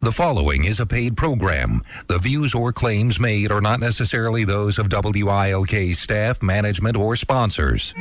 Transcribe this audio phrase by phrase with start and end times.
[0.00, 1.82] The following is a paid program.
[2.06, 7.94] The views or claims made are not necessarily those of WILK staff, management, or sponsors.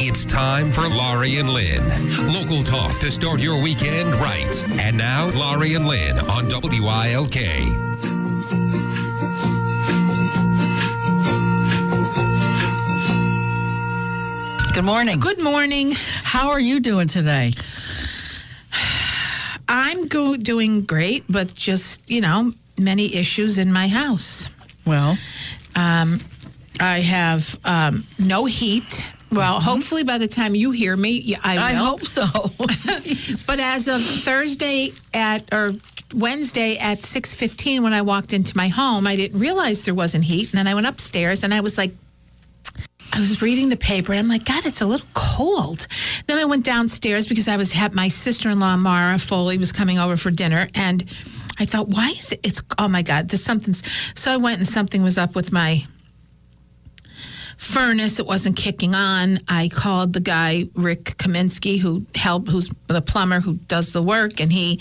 [0.00, 2.08] It's time for Laurie and Lynn.
[2.32, 4.64] Local talk to start your weekend right.
[4.80, 7.83] And now, Laurie and Lynn on WILK.
[14.74, 15.20] Good morning.
[15.20, 15.92] Good morning.
[16.24, 17.52] How are you doing today?
[19.68, 24.48] I'm go- doing great, but just, you know, many issues in my house.
[24.84, 25.16] Well,
[25.76, 26.18] Um,
[26.80, 29.04] I have um, no heat.
[29.30, 31.62] Well, hopefully by the time you hear me, I will.
[31.62, 32.24] I hope so.
[33.46, 35.72] But as of Thursday at or
[36.14, 40.50] Wednesday at 6:15 when I walked into my home, I didn't realize there wasn't heat,
[40.52, 41.92] and then I went upstairs and I was like
[43.14, 45.86] I was reading the paper and I'm like, God, it's a little cold.
[46.26, 50.16] Then I went downstairs because I was had my sister-in-law Mara Foley was coming over
[50.16, 51.04] for dinner and
[51.60, 53.84] I thought, why is it it's oh my God, there's something's
[54.18, 55.84] so I went and something was up with my
[57.56, 58.18] furnace.
[58.18, 59.38] It wasn't kicking on.
[59.46, 64.40] I called the guy Rick Kaminsky, who helped, who's the plumber who does the work,
[64.40, 64.80] and he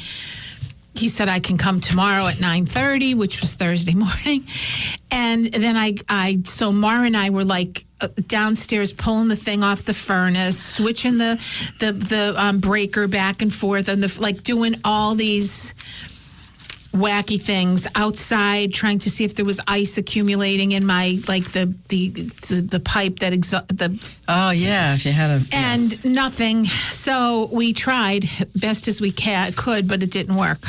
[0.96, 4.48] he said I can come tomorrow at nine thirty, which was Thursday morning.
[5.12, 9.84] And then I I so Mara and I were like downstairs pulling the thing off
[9.84, 11.40] the furnace, switching the
[11.80, 15.74] the the um, breaker back and forth, and the like doing all these
[16.94, 21.74] wacky things outside trying to see if there was ice accumulating in my like the
[21.90, 26.06] the the, the pipe that exo- the oh yeah, if you had a and yes.
[26.06, 30.60] nothing so we tried best as we ca- could but it didn't work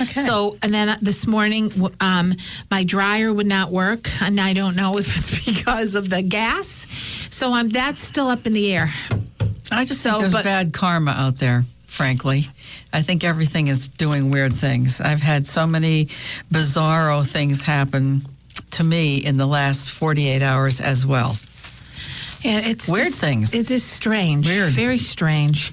[0.00, 0.24] okay.
[0.24, 2.34] so and then this morning um,
[2.70, 6.86] my dryer would not work and i don't know if it's because of the gas
[7.30, 8.90] so um, that's still up in the air
[9.72, 11.64] I just so, think there's but- bad karma out there.
[11.88, 12.46] Frankly,
[12.92, 15.00] I think everything is doing weird things.
[15.00, 16.06] I've had so many
[16.52, 18.22] bizarro things happen
[18.72, 21.36] to me in the last 48 hours as well.
[22.42, 23.54] Yeah, it's Weird just- things.
[23.54, 24.46] It is strange.
[24.46, 24.72] Weird.
[24.72, 25.72] Very strange.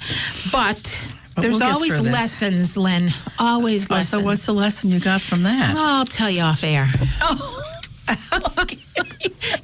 [0.52, 3.12] But, But there's we'll always lessons, Lynn.
[3.40, 4.22] Always Oh, lessons.
[4.22, 5.74] so what's the lesson you got from that?
[5.76, 6.88] Oh, I'll tell you off air.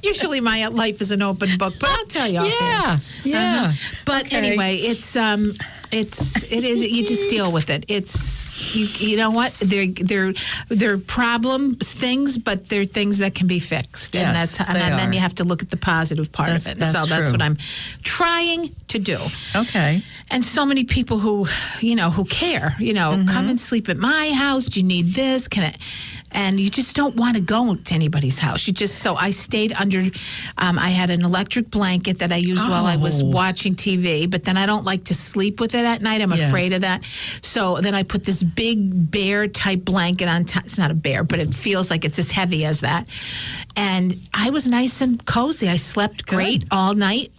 [0.02, 3.00] Usually my life is an open book, but I'll tell you off yeah, air.
[3.24, 3.62] yeah.
[3.66, 4.00] Uh-huh.
[4.04, 4.36] But Okay.
[4.38, 5.52] anyway, it's um,
[5.92, 6.82] it's it is.
[6.82, 7.84] You just deal with it.
[7.88, 8.86] It's you.
[9.08, 9.52] You know what?
[9.60, 10.32] They're they're
[10.68, 15.12] they're problems, things, but they're things that can be fixed, and Yes, that's and then
[15.12, 16.78] you have to look at the positive part That's- of it.
[16.78, 17.56] that's so that's what I'm
[18.02, 19.18] trying to do.
[19.56, 20.02] Okay.
[20.32, 21.46] And so many people who,
[21.80, 23.28] you know, who care, you know, Mm-hmm.
[23.28, 24.66] come and sleep at my house.
[24.66, 25.48] Do you need this?
[25.48, 25.76] Can it?
[26.32, 28.66] And you just don't want to go to anybody's house.
[28.66, 30.00] You just, so I stayed under,
[30.58, 33.24] um, I had an electric blanket that I used while I was Oh.
[33.26, 36.22] watching TV, but then I don't like to sleep with it at night.
[36.22, 36.42] I'm Yes.
[36.48, 37.04] afraid of that.
[37.42, 40.64] So then I put this big bear type blanket on top.
[40.66, 43.06] It's not a bear, but it feels like it's as heavy as that.
[43.76, 45.68] And I was nice and cozy.
[45.68, 47.32] I slept great all night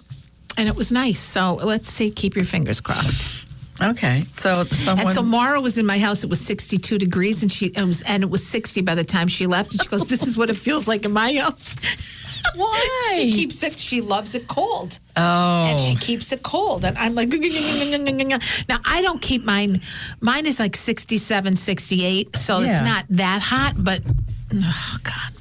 [0.58, 1.20] and it was nice.
[1.20, 3.48] So let's see, keep your fingers crossed.
[3.82, 4.24] Okay.
[4.34, 5.08] So someone.
[5.08, 6.24] And so Mara was in my house.
[6.24, 9.28] It was 62 degrees, and she it was and it was 60 by the time
[9.28, 9.72] she left.
[9.74, 11.76] And she goes, "This is what it feels like in my house."
[12.56, 13.14] Why?
[13.16, 13.78] she keeps it.
[13.80, 15.22] She loves it cold, oh.
[15.22, 16.84] and she keeps it cold.
[16.84, 19.82] And I'm like, now I don't keep mine.
[20.22, 22.72] Mine is like 67, 68, so Yeah.
[22.72, 23.76] it's not that hot.
[23.78, 24.02] But
[24.54, 25.41] oh god.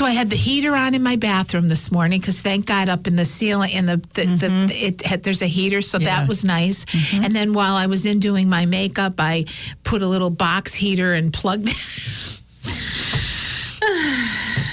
[0.00, 3.06] So I had the heater on in my bathroom this morning because thank God up
[3.06, 6.06] in the ceiling in the, the, the it had, there's a heater, so Mm-hmm.
[6.06, 6.12] Yeah.
[6.12, 6.20] Mm-hmm.
[6.22, 6.86] that was nice.
[7.22, 9.44] And then while I was in doing my makeup, I
[9.84, 11.68] put a little box heater and plugged.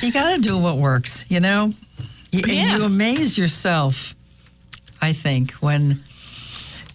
[0.02, 1.74] You got to do what works, you know?
[2.32, 2.54] Y- Yeah.
[2.72, 4.16] And you amaze yourself,
[5.02, 6.02] I think, when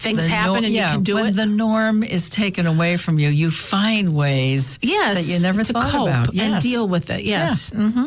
[0.02, 1.22] Things the happen nor- and yeah, you can do it.
[1.22, 1.36] when it.
[1.36, 5.72] the norm is taken away from you, you find ways yes, that you never to
[5.72, 6.34] thought cope about.
[6.36, 7.22] and deal with it.
[7.24, 7.70] Yes.
[7.72, 8.06] hmm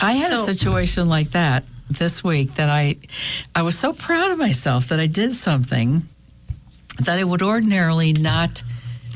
[0.00, 2.96] I had So- a situation like that this week that I
[3.54, 6.02] I was so proud of myself that I did something
[7.00, 8.62] that I would ordinarily not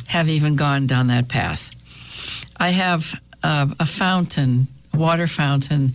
[0.09, 1.71] have even gone down that path.
[2.59, 5.93] I have uh, a fountain, water fountain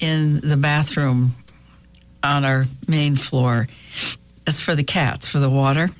[0.00, 1.32] in the bathroom
[2.22, 3.66] on our main floor.
[4.46, 5.90] It's for the cats, for the water.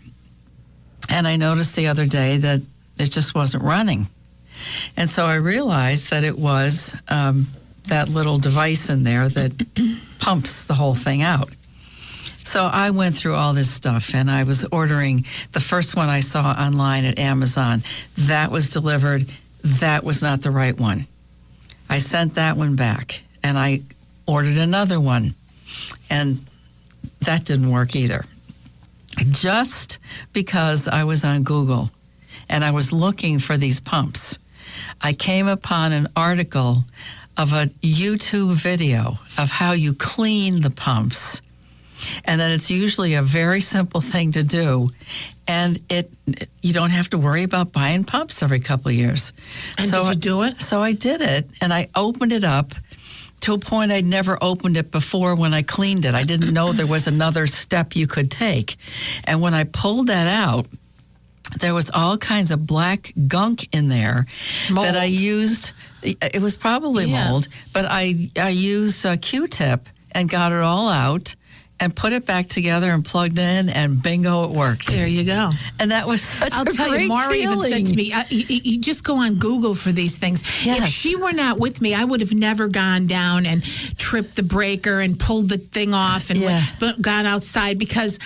[1.08, 2.60] And I noticed the other day that
[2.98, 4.08] it just wasn't running.
[4.96, 7.48] And so I realized that it was um,
[7.88, 9.66] that little device in there that
[10.20, 11.50] pumps the whole thing out.
[12.38, 16.20] So I went through all this stuff and I was ordering the first one I
[16.20, 17.82] saw online at Amazon.
[18.18, 19.30] That was delivered.
[19.62, 21.06] That was not the right one.
[21.88, 23.82] I sent that one back and I
[24.26, 25.34] ordered another one.
[26.10, 26.44] And
[27.20, 28.24] that didn't work either.
[29.18, 29.98] Just
[30.32, 31.90] because I was on Google
[32.48, 34.38] and I was looking for these pumps,
[35.00, 36.84] I came upon an article
[37.36, 41.40] of a YouTube video of how you clean the pumps.
[42.24, 44.90] And that it's usually a very simple thing to do.
[45.46, 46.10] And it
[46.62, 49.32] you don't have to worry about buying pumps every couple of years.
[49.78, 50.60] And did you do it?
[50.60, 52.74] So I did it and I opened it up
[53.42, 56.14] to a point I'd never opened it before when I cleaned it.
[56.14, 58.76] I didn't know there was another step you could take.
[59.24, 60.66] And when I pulled that out,
[61.60, 64.26] there was all kinds of black gunk in there
[64.70, 65.72] that I used.
[66.02, 67.28] It was probably Yeah.
[67.28, 71.34] mold, but I I used a Q-tip and got it all out
[71.82, 74.86] and put it back together and plugged in, and bingo, it worked.
[74.86, 75.50] There you go.
[75.80, 78.22] And that was such I'll a tell great you, Mara even said to me, uh,
[78.28, 80.42] you, you just go on Google for these things.
[80.64, 83.64] If she were not with me, I would have never gone down and
[83.98, 86.46] tripped the breaker and pulled the thing off and Yeah.
[86.54, 88.18] went, but gone outside because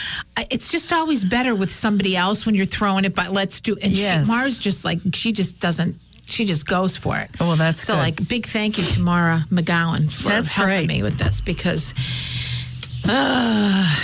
[0.50, 3.14] it's just always better with somebody else when you're throwing it.
[3.14, 3.76] But let's do.
[3.80, 4.26] And Yes.
[4.26, 5.96] she, Mara's just like she just doesn't.
[6.28, 7.30] She just goes for it.
[7.38, 7.94] Oh, well, that's so.
[7.94, 8.00] good.
[8.00, 10.88] Like big thank you to Mara McGowan for That's helping great.
[10.88, 11.94] me with this because.
[13.08, 13.94] Uh,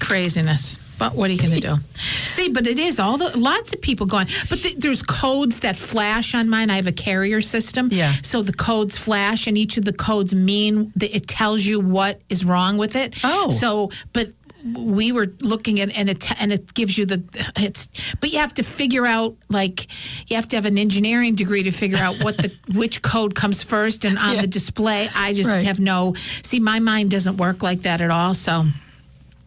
[0.00, 0.78] craziness.
[0.98, 1.76] But what are you going to do?
[2.00, 4.26] See, but it is all the lots of people going.
[4.48, 6.70] But th- there's codes that flash on mine.
[6.70, 7.88] I have a carrier system.
[7.92, 8.12] Yeah.
[8.22, 12.20] So the codes flash, and each of the codes mean that it tells you what
[12.28, 13.14] is wrong with it.
[13.24, 13.50] Oh.
[13.50, 14.28] So, but
[14.74, 17.22] we were looking at and it and it gives you the
[17.56, 17.88] it's
[18.20, 19.86] but you have to figure out like
[20.28, 23.62] you have to have an engineering degree to figure out what the which code comes
[23.62, 24.40] first and on Yeah.
[24.42, 25.62] the display i just Right.
[25.62, 28.64] have no see my mind doesn't work like that at all so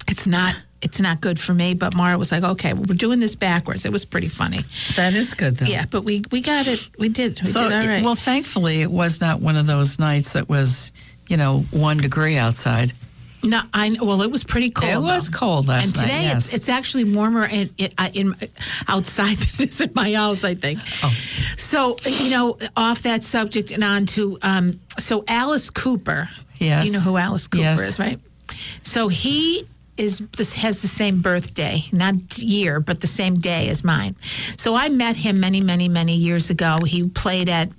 [0.07, 3.19] it's not it's not good for me but mara was like okay well, we're doing
[3.19, 4.59] this backwards it was pretty funny
[4.95, 5.65] that is good, though.
[5.65, 8.81] yeah but we we got it we did we So, did all right well, thankfully,
[8.81, 10.91] it was not one of those nights that was,
[11.27, 12.93] you know, one degree outside.
[13.43, 14.91] No, I well, it was pretty cold.
[14.91, 15.37] It was though.
[15.37, 16.47] cold last and night, today yes.
[16.47, 18.35] it's, it's actually warmer in, in, in
[18.87, 20.43] outside than it is in my house.
[20.43, 20.79] I think.
[21.03, 21.09] Oh.
[21.57, 26.29] So you know, off that subject and on to um, so Alice Cooper.
[26.57, 26.87] Yes.
[26.87, 27.79] You know who Alice Cooper Yes.
[27.81, 28.19] is, right?
[28.83, 29.65] So he
[29.99, 34.15] is this has the same birthday, not year, but the same day as mine.
[34.57, 36.79] So I met him many, many, many years ago.
[36.85, 37.69] He played at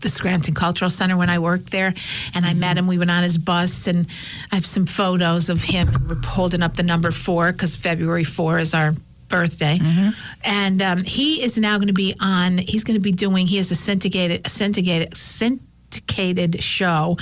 [0.00, 1.94] the Scranton Cultural Center when I worked there,
[2.34, 2.86] and I met him.
[2.86, 4.06] We went on his bus, and
[4.52, 5.88] I have some photos of him.
[5.88, 8.92] And we're holding up the number four because February four is our
[9.28, 9.78] birthday,
[10.42, 12.58] and um, he is now going to be on.
[12.58, 13.46] He's going to be doing.
[13.46, 17.16] He has a syndicated, syndicated, syndicated show.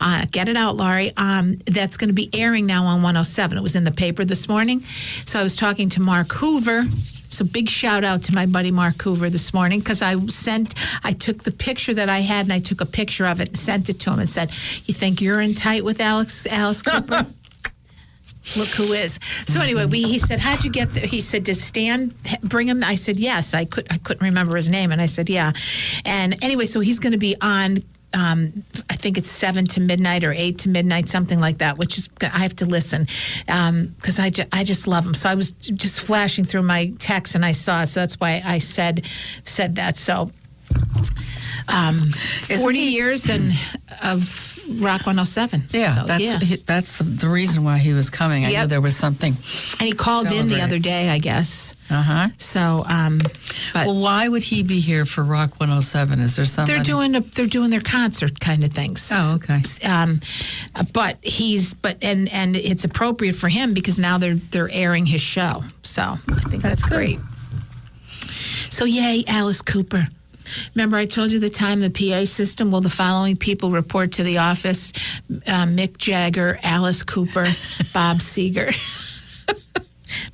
[0.00, 1.12] Uh, Get it out, Laurie.
[1.16, 3.56] Um, that's going to be airing now on 107.
[3.56, 4.80] It was in the paper this morning.
[4.80, 6.84] So I was talking to Mark Hoover.
[7.32, 11.12] So big shout out to my buddy Mark Hoover this morning because I sent, I
[11.12, 13.88] took the picture that I had and I took a picture of it and sent
[13.88, 14.50] it to him and said,
[14.84, 17.26] "You think you're in tight with Alex Alice Cooper?"
[18.56, 19.18] Look who is.
[19.46, 21.06] So anyway, we, he said, "How'd you get?" there?
[21.06, 22.12] He said, "Does Stan
[22.42, 25.30] bring him?" I said, "Yes." I could I couldn't remember his name, and I said,
[25.30, 25.52] "Yeah."
[26.04, 27.78] And anyway, so he's going to be on.
[28.14, 31.78] Um, I think it's seven to midnight or eight to midnight, something like that.
[31.78, 33.06] Which is I have to listen
[33.46, 35.14] because I ju- I just love them.
[35.14, 37.88] So I was just flashing through my text and I saw it.
[37.88, 39.06] So that's why I said
[39.44, 39.96] said that.
[39.96, 40.30] So
[41.68, 41.98] um,
[42.60, 43.52] forty he- years and
[44.02, 44.48] of
[44.80, 45.64] Rock 107.
[45.70, 46.38] Yeah, So, that's yeah.
[46.38, 48.44] he- that's the, the reason why he was coming.
[48.44, 49.32] I knew there was something.
[49.80, 51.74] And he called in the other day, I guess.
[51.90, 52.28] Uh huh.
[52.38, 53.18] So, um,
[53.74, 56.20] but Well, why would he be here for Rock 107?
[56.20, 56.74] Is there something?
[56.74, 59.10] they're doing a, they're doing their concert kind of things.
[59.12, 59.60] Oh, okay.
[59.84, 60.20] Um,
[60.92, 65.20] but he's but and and it's appropriate for him because now they're they're airing his
[65.20, 65.64] show.
[65.82, 67.18] So I think that's, That's great.
[68.70, 70.06] So yay, Alice Cooper.
[70.74, 72.70] Remember, I told you the time the PA system.
[72.70, 74.92] Well, the following people report to the office:
[75.46, 77.44] uh, Mick Jagger, Alice Cooper,
[77.94, 78.74] Bob Seger.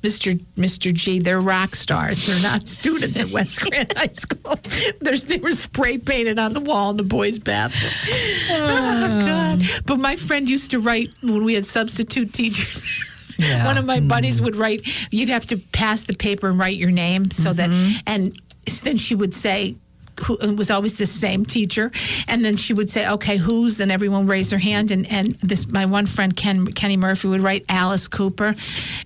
[0.03, 0.37] Mr.
[0.57, 0.93] Mr.
[0.93, 2.25] G, they're rock stars.
[2.25, 4.59] They're not students at West Grand High School.
[4.99, 8.17] There's, they were spray painted on the wall in the boys' bathroom.
[8.51, 9.25] Oh, uh.
[9.25, 9.61] God.
[9.85, 13.05] But my friend used to write when we had substitute teachers.
[13.37, 13.65] Yeah.
[13.65, 14.45] One of my buddies mm.
[14.45, 17.99] would write, you'd have to pass the paper and write your name so that, mm-hmm.
[18.05, 18.37] and
[18.83, 19.75] then she would say,
[20.21, 21.91] who was always the same teacher,
[22.27, 25.67] and then she would say, "Okay, who's?" And everyone raised their hand, and and this
[25.67, 28.55] my one friend Ken Kenny Murphy would write Alice Cooper,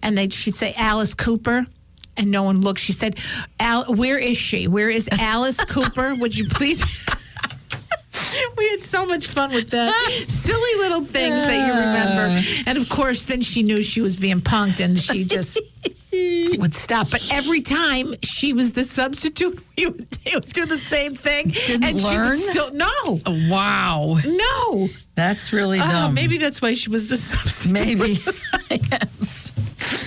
[0.01, 1.65] and they she'd say Alice Cooper,
[2.17, 2.79] and no one looked.
[2.79, 3.19] She said,
[3.59, 4.67] Al, "Where is she?
[4.67, 6.15] Where is Alice Cooper?
[6.15, 6.83] Would you please?"
[8.57, 9.91] we had so much fun with the
[10.27, 12.41] silly little things that you remember.
[12.65, 15.59] And of course, then she knew she was being punked, and she just.
[16.59, 20.77] Would stop, but every time she was the substitute, we would, they would do the
[20.77, 24.17] same thing, Didn't and she would still no, Wow.
[24.25, 24.87] no.
[25.15, 26.13] That's really Oh, dumb.
[26.13, 27.73] maybe that's why she was the substitute.
[27.99, 28.19] Maybe.
[28.71, 29.53] yes.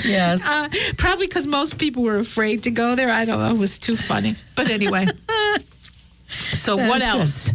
[0.05, 0.47] Yes.
[0.47, 3.11] Uh, probably because most people were afraid to go there.
[3.11, 3.51] I don't know.
[3.55, 4.35] It was too funny.
[4.55, 5.07] But anyway.
[6.29, 7.53] so, That what else?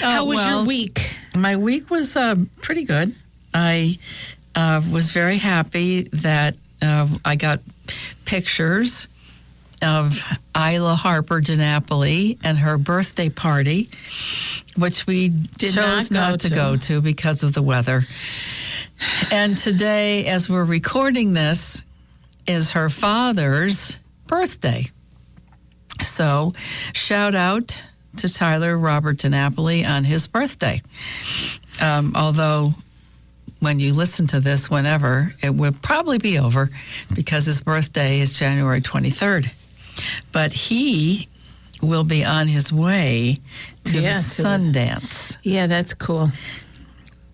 [0.00, 1.16] How Oh, was well, your week?
[1.34, 3.14] My week was uh, pretty good.
[3.54, 3.98] I
[4.54, 7.60] uh, was very happy that uh, I got
[8.24, 9.08] pictures
[9.80, 10.20] of
[10.56, 13.88] Isla Harper DiNapoli and her birthday party,
[14.76, 16.54] which we Did chose not not to to.
[16.54, 18.02] go to because of the weather.
[19.30, 21.84] And today, as we're recording this,
[22.46, 24.90] is her father's birthday.
[26.02, 26.54] So,
[26.92, 27.80] shout out
[28.16, 30.80] to Tyler Robert DiNapoli on his birthday.
[31.80, 32.74] Um, although,
[33.60, 36.70] when you listen to this, whenever, it will probably be over
[37.14, 39.48] because his birthday is January 23rd.
[40.32, 41.28] But he
[41.82, 43.38] will be on his way
[43.84, 46.30] to Yeah, the to the- Sundance Yeah, that's cool.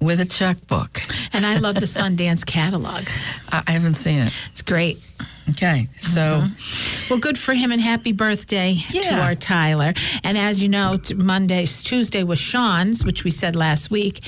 [0.05, 1.01] With a checkbook.
[1.33, 3.05] And I love the Sundance catalog.
[3.51, 4.49] I, haven't seen it.
[4.53, 4.99] It's great.
[5.51, 6.47] Okay, so
[7.11, 9.93] Well, good for him and happy birthday to our Tyler.
[10.23, 14.21] And as you know, Monday, Tuesday was Sean's, which we said last week,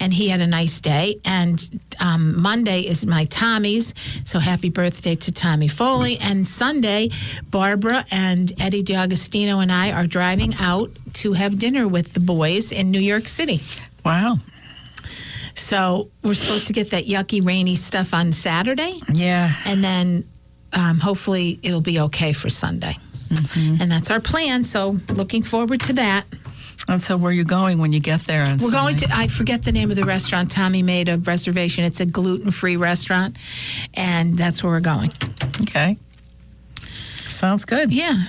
[0.00, 1.20] and he had a nice day.
[1.24, 6.18] And um, Monday is my Tommy's, so happy birthday to Tommy Foley.
[6.18, 7.10] And Sunday,
[7.50, 12.72] Barbara and Eddie D'Agostino and I are driving out to have dinner with the boys
[12.72, 13.60] in New York City.
[14.04, 14.38] wow,
[15.54, 19.52] So we're supposed to get that yucky, rainy stuff on Saturday yeah.
[19.64, 20.24] and then
[20.72, 22.96] um, hopefully it'll be okay for Sunday.
[23.28, 23.82] Mm-hmm.
[23.82, 24.64] And that's our plan.
[24.64, 26.26] So looking forward to that.
[26.86, 28.42] And so, where are you going when you get there?
[28.42, 29.08] On We're going to.
[29.10, 30.50] I forget the name of the restaurant.
[30.50, 31.82] Tommy made a reservation.
[31.82, 33.38] It's a gluten-free restaurant,
[33.94, 35.10] and that's where we're going.
[35.62, 35.96] Okay,
[36.76, 37.90] sounds good.
[37.90, 38.24] Yeah.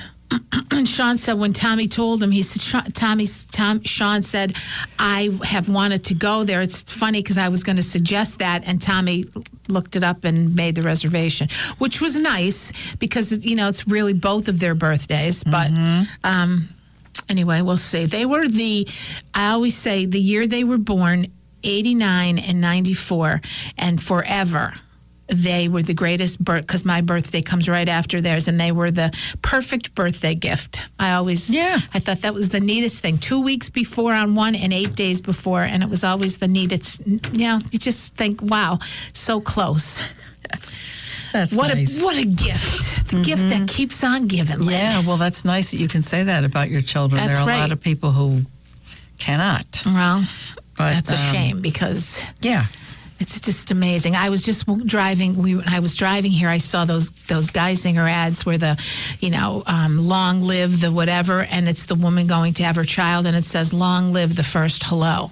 [0.72, 4.58] And Sean said when Tommy told him, he said, Tommy, Tom, Sean said,
[5.00, 6.62] I have wanted to go there.
[6.62, 9.26] It's funny because I was going to suggest that, and Tommy
[9.68, 14.14] looked it up and made the reservation, which was nice because you know it's really
[14.14, 15.44] both of their birthdays.
[15.44, 15.72] But
[16.24, 16.68] um,
[17.30, 18.06] anyway, we'll see.
[18.06, 18.88] They were the,
[19.34, 21.28] I always say, the year they were born,
[21.64, 23.42] eighty nine and ninety four,
[23.78, 24.74] and forever
[25.28, 28.92] they were the greatest birth because my birthday comes right after theirs and they were
[28.92, 29.10] the
[29.42, 31.80] perfect birthday gift i always Yeah.
[31.96, 35.22] i thought that was the neatest thing two weeks before on one and eight days
[35.22, 38.78] before and it was always the neatest you know you just think wow
[39.14, 40.08] so close
[41.34, 42.02] That's what nice.
[42.02, 44.70] a what a gift the gift that keeps on giving Lynn.
[44.80, 47.26] yeah, well, that's nice that you can say that about your children.
[47.26, 48.42] That's there are a lot of people who
[49.20, 49.82] cannot.
[49.86, 50.24] well
[50.78, 52.66] But, that's a um, shame because Yeah.
[53.18, 54.16] It's just amazing.
[54.16, 55.38] I was just driving.
[55.38, 58.78] We, I was driving here, I saw those those Geisinger ads where the,
[59.22, 62.84] you know, um, long live the whatever, and it's the woman going to have her
[62.84, 65.32] child, and it says long live the first hello.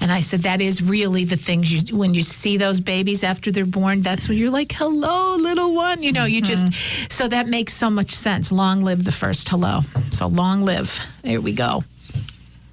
[0.00, 3.50] And I said that is really the things you when you see those babies after
[3.50, 4.02] they're born.
[4.02, 6.02] That's when you're like hello, little one.
[6.02, 6.68] You know, you Mm-hmm.
[6.68, 8.52] just so that makes so much sense.
[8.52, 9.80] Long live the first hello.
[10.10, 11.00] So long live.
[11.22, 11.82] There we go.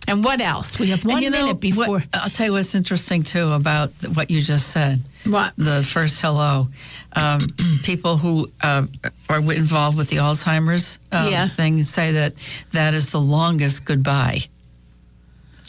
[0.07, 0.79] And what else?
[0.79, 1.87] We have one you know, minute before.
[1.87, 5.01] what- I'll tell you what's interesting too about what you just said.
[5.25, 5.53] What?
[5.57, 6.67] The first hello.
[7.13, 7.39] Um,
[7.83, 8.85] people who uh,
[9.29, 11.47] are involved with the Alzheimer's um, Yeah.
[11.47, 12.33] thing say that
[12.71, 14.39] that is the longest goodbye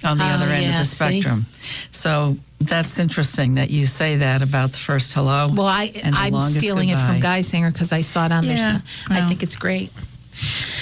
[0.02, 1.20] on the Oh, other end yeah, of the see?
[1.20, 1.46] spectrum.
[1.92, 5.48] So that's interesting that you say that about the first hello.
[5.54, 7.38] Well, I I'm stealing it from goodbye.
[7.40, 8.82] Geisinger because I saw it on Yeah, there.
[9.10, 9.28] I well.
[9.28, 9.92] think it's great.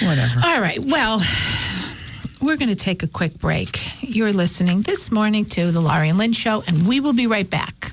[0.03, 0.41] Whatever.
[0.45, 0.83] All right.
[0.83, 1.21] Well,
[2.43, 3.79] we're going to take a quick break.
[4.03, 7.49] You're listening this morning to the Laurie and Lynn Show, and we will be right
[7.49, 7.93] back.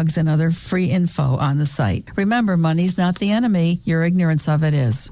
[0.17, 2.09] and other free info on the site.
[2.15, 5.11] Remember, money's not the enemy, your ignorance of it is.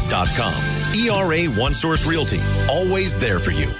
[0.13, 3.71] ERA One Source Realty, always there for you.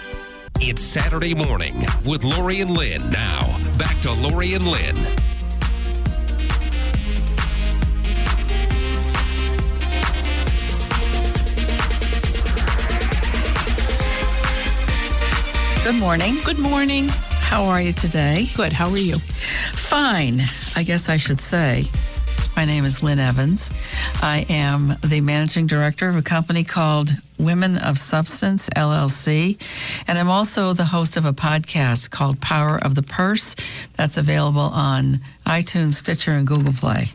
[0.62, 3.10] It's Saturday morning with Laurie and Lynn.
[3.10, 4.96] Now, back to Laurie and Lynn.
[15.84, 16.38] Good morning.
[16.46, 17.10] Good morning.
[17.10, 18.48] How are you today?
[18.56, 18.72] Good.
[18.72, 19.20] How are you?
[19.20, 20.44] Fine,
[20.78, 21.84] I guess I should say.
[22.56, 23.72] My name is Lynn Evans.
[24.24, 29.60] I am the managing director of a company called Women of Substance LLC.
[30.08, 33.56] And I'm also the host of a podcast called Power of the Purse
[33.96, 37.08] that's available on iTunes, Stitcher, and Google Play.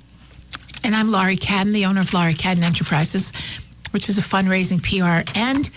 [0.82, 3.32] And I'm Laurie Cadden, the owner of Laurie Cadden Enterprises,
[3.92, 5.70] which is a fundraising PR and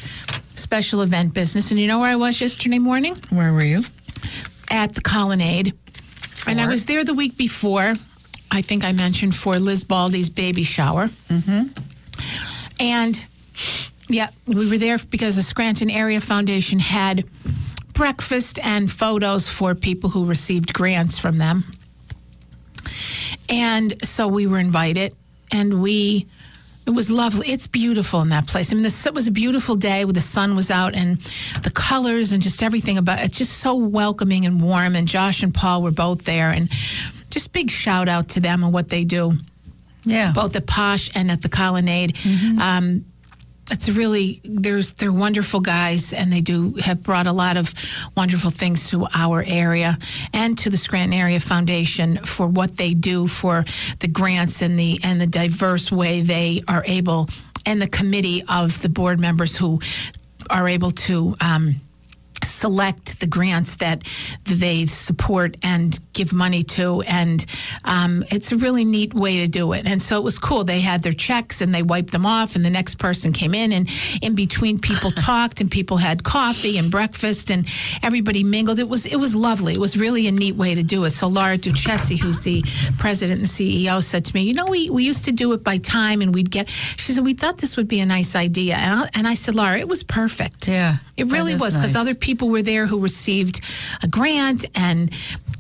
[0.56, 1.70] special event business.
[1.70, 3.15] And you know where I was yesterday morning?
[3.30, 3.84] Where were you?
[4.72, 5.74] At the Colonnade.
[6.48, 7.94] And I was there the week before.
[8.52, 11.08] I think I mentioned for Liz Baldy's baby shower.
[11.30, 11.68] Mm-hmm.
[12.80, 13.28] And
[14.08, 17.26] yeah, we were there because the Scranton Area Foundation had
[17.94, 21.66] breakfast and photos for people who received grants from them.
[23.50, 25.16] And so we were invited,
[25.52, 26.28] and we.
[26.88, 27.48] It was lovely.
[27.48, 28.72] It's beautiful in that place.
[28.72, 31.18] I mean, this, it was a beautiful day where the sun was out and
[31.62, 34.96] the colors and just everything about it, just so welcoming and warm.
[34.96, 36.68] And Josh and Paul were both there, and
[37.30, 39.34] just big shout out to them and what they do,
[40.04, 40.32] Yeah.
[40.32, 42.18] both at Posh and at the Colonnade.
[42.60, 43.06] Um,
[43.72, 47.72] it's a really there's they're wonderful guys and they do have brought a lot of
[48.18, 49.96] wonderful things to our area
[50.34, 53.63] and to the Scranton Area Foundation for what they do for
[54.00, 57.28] the grants and the and the diverse way they are able
[57.63, 59.80] and the committee of the board members who
[60.50, 61.76] are able to um,
[62.60, 64.04] select the grants that
[64.43, 67.45] they support and give money to and
[67.86, 69.86] um, it's a really neat way to do it.
[69.86, 70.63] And so it was cool.
[70.63, 73.72] They had their checks and they wiped them off and the next person came in
[73.72, 73.89] and
[74.22, 77.65] in between people talked and people had coffee and breakfast and
[78.04, 78.80] everybody mingled.
[78.80, 79.74] It was it was lovely.
[79.74, 81.12] It was really a neat way to do it.
[81.12, 82.62] So Laura Ducceschi who's the
[82.98, 85.78] president and CEO said to me you know we, we used to do it by
[85.78, 88.76] time and we'd get she said we thought this would be a nice idea.
[88.76, 90.67] And I, and I said Laura it was perfect.
[90.67, 92.02] Yeah, it really was because nice.
[92.02, 93.62] other people were there who received
[94.04, 95.12] a grant, and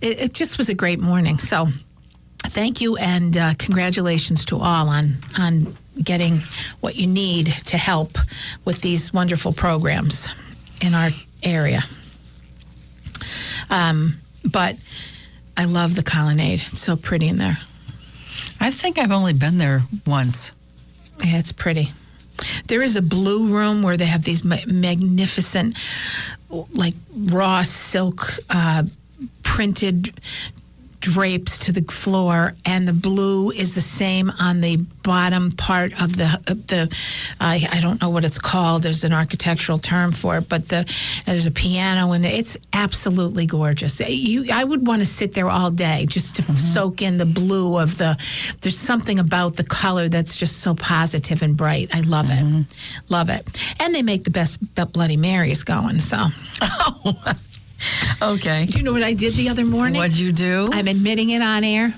[0.01, 1.39] it, it just was a great morning.
[1.39, 1.67] So,
[2.43, 6.41] thank you and uh, congratulations to all on on getting
[6.79, 8.17] what you need to help
[8.65, 10.29] with these wonderful programs
[10.81, 11.09] in our
[11.43, 11.83] area.
[13.69, 14.13] Um,
[14.49, 14.77] but
[15.57, 17.57] I love the colonnade; it's so pretty in there.
[18.59, 20.53] I think I've only been there once.
[21.23, 21.91] Yeah, it's pretty.
[22.67, 25.77] There is a blue room where they have these ma- magnificent,
[26.73, 28.83] like raw silk uh,
[29.43, 30.19] printed
[30.99, 36.17] drapes to the floor, and the blue is the same on the bottom part of
[36.17, 36.95] the of the.
[37.39, 38.83] I I don't know what it's called.
[38.83, 40.85] There's an architectural term for it, but the
[41.25, 42.33] there's a piano in there.
[42.33, 43.99] It's absolutely gorgeous.
[43.99, 46.53] You, I would want to sit there all day just to mm-hmm.
[46.53, 48.17] soak in the blue of the.
[48.61, 51.89] There's something about the color that's just so positive and bright.
[51.93, 52.61] I love it, mm-hmm.
[53.09, 53.73] love it.
[53.79, 54.59] And they make the best
[54.93, 55.99] Bloody Marys going.
[55.99, 56.17] So,
[58.21, 58.65] Okay.
[58.65, 59.97] do you know what I did the other morning?
[59.99, 60.67] What'd you do?
[60.71, 61.93] I'm admitting it on air.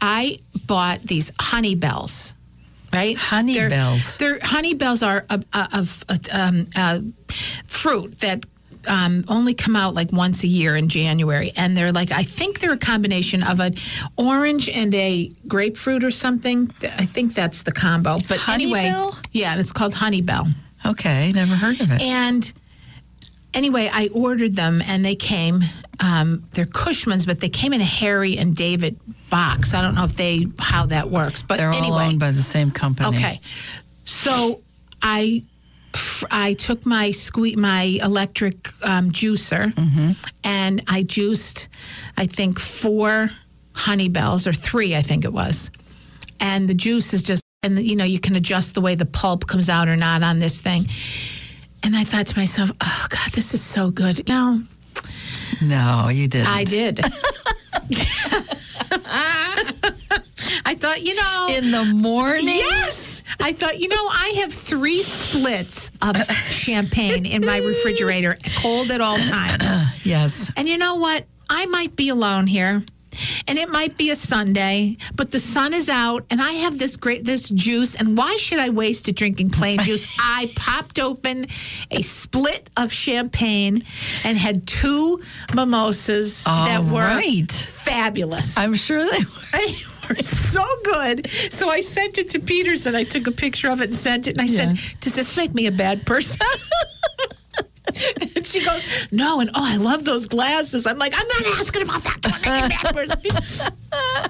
[0.00, 2.34] I bought these honey bells.
[2.92, 4.16] Right, Honey They're- bells.
[4.16, 7.02] They're honey bells are a, a, a, um, a
[7.66, 8.46] fruit that
[8.86, 12.60] um, only come out like once a year in January, and they're like I think
[12.60, 13.74] they're a combination of an
[14.16, 16.70] orange and a grapefruit or something.
[16.82, 18.20] I think that's the combo.
[18.26, 18.90] But anyway,
[19.32, 20.46] yeah, it's called honey bell.
[20.86, 22.00] Okay, never heard of it.
[22.00, 22.50] And
[23.54, 25.62] anyway, I ordered them and they came.
[26.00, 28.98] Um, they're Cushmans, but they came in a Harry and David
[29.30, 29.74] box.
[29.74, 32.04] I don't know if they how that works, but They're all anyway.
[32.06, 33.08] owned by the same company.
[33.16, 33.40] Okay,
[34.04, 34.60] so
[35.02, 35.42] I
[36.30, 39.72] I took my sque- my electric um, juicer
[40.44, 41.68] and I juiced
[42.16, 43.30] I think four
[43.74, 45.70] honey bells or three I think it was,
[46.38, 49.46] and the juice is just and you know you can adjust the way the pulp
[49.48, 50.84] comes out or not on this thing.
[51.82, 54.28] And I thought to myself, oh God, this is so good.
[54.28, 54.62] No,
[55.62, 56.48] No, you didn't.
[56.48, 57.00] I did.
[60.64, 62.48] I thought, you know, In the morning?
[62.48, 63.22] Yes.
[63.40, 69.00] I thought, you know, I have three splits of champagne in my refrigerator, cold at
[69.00, 69.64] all times.
[70.04, 70.50] Yes.
[70.56, 71.26] And you know what?
[71.50, 72.82] I might be alone here.
[73.46, 76.96] And it might be a Sunday, but the sun is out and I have this
[76.96, 80.06] great this juice and why should I waste it drinking plain juice?
[80.20, 81.46] I popped open
[81.90, 83.84] a split of champagne
[84.24, 85.20] and had two
[85.54, 87.50] mimosas that were right.
[87.50, 88.56] fabulous.
[88.58, 89.24] I'm sure they were.
[90.08, 91.28] They were so good.
[91.52, 92.94] So I sent it to Peterson.
[92.96, 94.38] I took a picture of it and sent it.
[94.38, 94.74] And I Yeah.
[94.74, 96.38] said, Does this make me a bad person?
[98.36, 99.40] and she goes, No.
[99.40, 100.86] And oh, I love those glasses.
[100.86, 102.20] I'm like, I'm not asking about that.
[102.20, 104.24] Don't make me a bad person.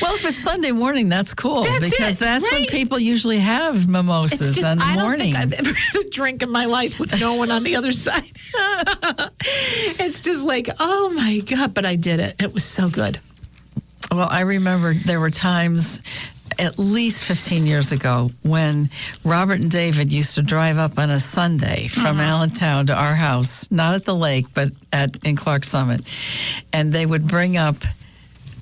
[0.00, 3.86] Well, if it's Sunday morning, that's cool That's because it, that's when people usually have
[3.86, 5.34] mimosas It's just, in the I don't morning.
[5.34, 7.92] think I've ever had a drink in my life with no one on the other
[7.92, 8.22] side.
[9.40, 11.74] it's just like, oh my God.
[11.74, 12.36] But I did it.
[12.40, 13.20] It was so good.
[14.10, 16.00] Well, I remember there were times
[16.58, 18.90] at least 15 years ago when
[19.24, 23.70] Robert and David used to drive up on a Sunday from Allentown to our house,
[23.70, 26.00] not at the lake, but at in Clarks Summit.
[26.72, 27.76] And they would bring up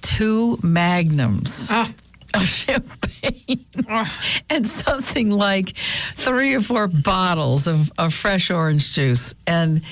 [0.03, 1.91] two magnums Ah.
[2.35, 4.43] Of champagne ah.
[4.51, 9.35] and something like three or four bottles of, of fresh orange juice.
[9.47, 9.83] And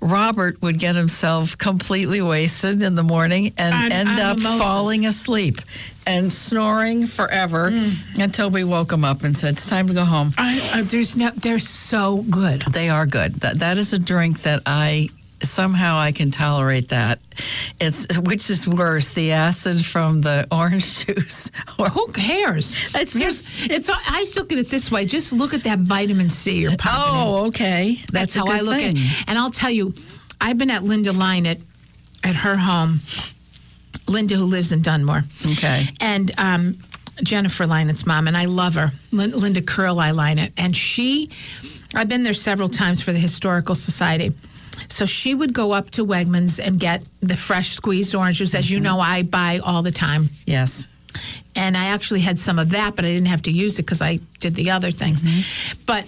[0.00, 4.60] Robert would get himself completely wasted in the morning and On- end on up mimosas.
[4.60, 5.60] falling asleep
[6.06, 8.22] and snoring forever mm.
[8.22, 10.34] until we woke him up and said, It's time to go home.
[10.36, 12.62] I, I, there's no, they're so good.
[12.62, 13.36] They are good.
[13.36, 15.08] That that is a drink that I
[15.44, 17.18] somehow I can tolerate that.
[17.80, 22.74] It's which is worse, the acid from the orange juice or Who cares?
[22.94, 23.90] It's Just just- it's.
[23.90, 25.04] I look at it this way.
[25.06, 27.20] Just look at that vitamin C you're popping in.
[27.26, 27.94] Oh, okay.
[28.12, 28.96] That's, That's, how I look thing.
[28.96, 29.24] at it.
[29.28, 29.94] And I'll tell you,
[30.40, 31.58] I've been at Linda Line at,
[32.22, 33.00] at her home.
[34.08, 35.22] Linda, who lives in Dunmore.
[35.52, 35.86] Okay.
[36.00, 36.78] And um,
[37.22, 38.90] Jennifer Linett's mom, and I love her.
[39.12, 40.52] Lin- Linda Curl, I line it.
[40.58, 41.30] And she,
[41.94, 44.32] I've been there several times for the Historical Society.
[44.88, 48.78] So she would go up to Wegmans and get the fresh squeezed oranges, as you
[48.78, 48.84] mm-hmm.
[48.84, 50.86] know, I buy all the time Yes.
[51.54, 54.02] and I actually had some of that, but I didn't have to use it because
[54.02, 55.22] I did the other things.
[55.22, 55.82] Mm-hmm.
[55.86, 56.06] But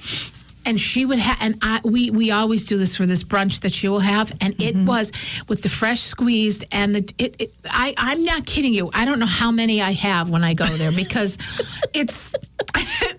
[0.67, 3.73] and she would have, and I we we always do this for this brunch that
[3.73, 4.85] she will have, and it mm-hmm.
[4.85, 5.13] was
[5.49, 7.55] with the fresh squeezed and the it, it.
[7.67, 8.91] I I'm not kidding you.
[8.93, 11.39] I don't know how many I have when I go there because
[11.95, 12.35] it's.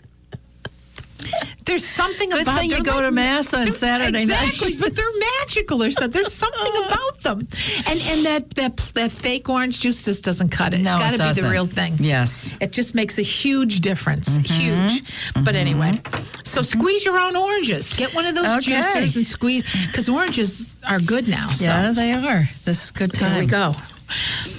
[1.67, 4.43] There's something Good about thing you go to mass on Saturday night.
[4.47, 6.11] exactly, but they're magical or something.
[6.11, 7.39] There's something about them,
[7.87, 10.79] and and that that that fake orange juice just doesn't cut it.
[10.79, 11.95] No, it's got to be the real thing.
[11.99, 12.55] Yes.
[12.61, 14.29] It just makes a huge difference.
[14.29, 14.87] Mm-hmm.
[14.87, 15.43] Huge.
[15.45, 16.01] But anyway,
[16.43, 17.93] so squeeze your own oranges.
[17.93, 18.79] Get one of those Okay.
[18.81, 21.49] juicers and squeeze because oranges are good now.
[21.49, 22.47] So Yeah, they are.
[22.63, 23.31] This is good time.
[23.33, 23.73] here we go.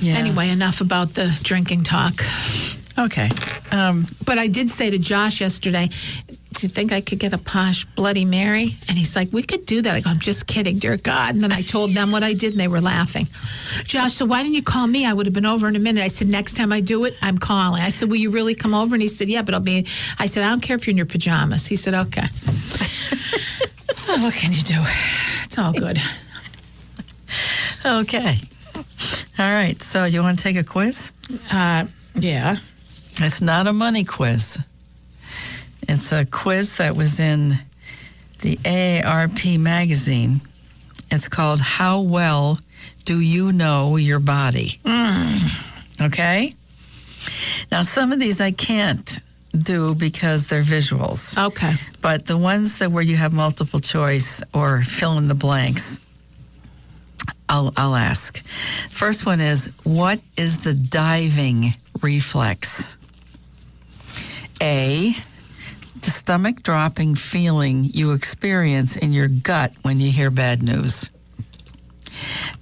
[0.01, 0.17] Yeah.
[0.19, 2.23] Anyway, enough about the drinking talk.
[2.99, 3.31] Okay.
[3.71, 5.89] Um, But I did say to Josh yesterday,
[6.55, 8.75] do you think I could get a posh Bloody Mary?
[8.89, 9.95] And he's like, we could do that.
[9.95, 11.35] I go, I'm just kidding, dear God.
[11.35, 13.27] And then I told them what I did, and they were laughing.
[13.85, 15.07] Josh, so why didn't you call me?
[15.07, 16.03] I would have been over in a minute.
[16.03, 17.83] I said, next time I do it, I'm calling.
[17.83, 18.95] I said, will you really come over?
[18.95, 19.87] And he said, yeah, but I'll be.
[20.19, 21.67] I said, I don't care if you're in your pajamas.
[21.67, 22.27] He said, okay.
[24.09, 24.83] oh, what can you do?
[25.45, 25.99] It's all good.
[27.85, 28.37] okay.
[29.39, 29.81] All right.
[29.83, 31.13] So you want to take a quiz?
[31.53, 32.57] Uh, yeah.
[33.19, 34.59] It's not a money quiz.
[35.89, 37.55] It's a quiz that was in
[38.43, 40.43] the AARP magazine.
[41.11, 42.59] It's called How Well
[43.05, 44.79] Do You Know Your Body?
[44.85, 46.07] Mm.
[46.07, 46.55] Okay?
[47.73, 49.19] Now, some of these I can't
[49.57, 51.37] do because they're visuals.
[51.43, 51.73] Okay.
[52.03, 56.01] But the ones that where you have multiple choice or fill in the blanks,
[57.49, 58.39] I'll, I'll ask.
[58.91, 61.73] First one is what is the diving
[62.03, 62.99] reflex?
[64.61, 65.15] A,
[66.09, 71.11] the stomach dropping feeling you experience in your gut when you hear bad news.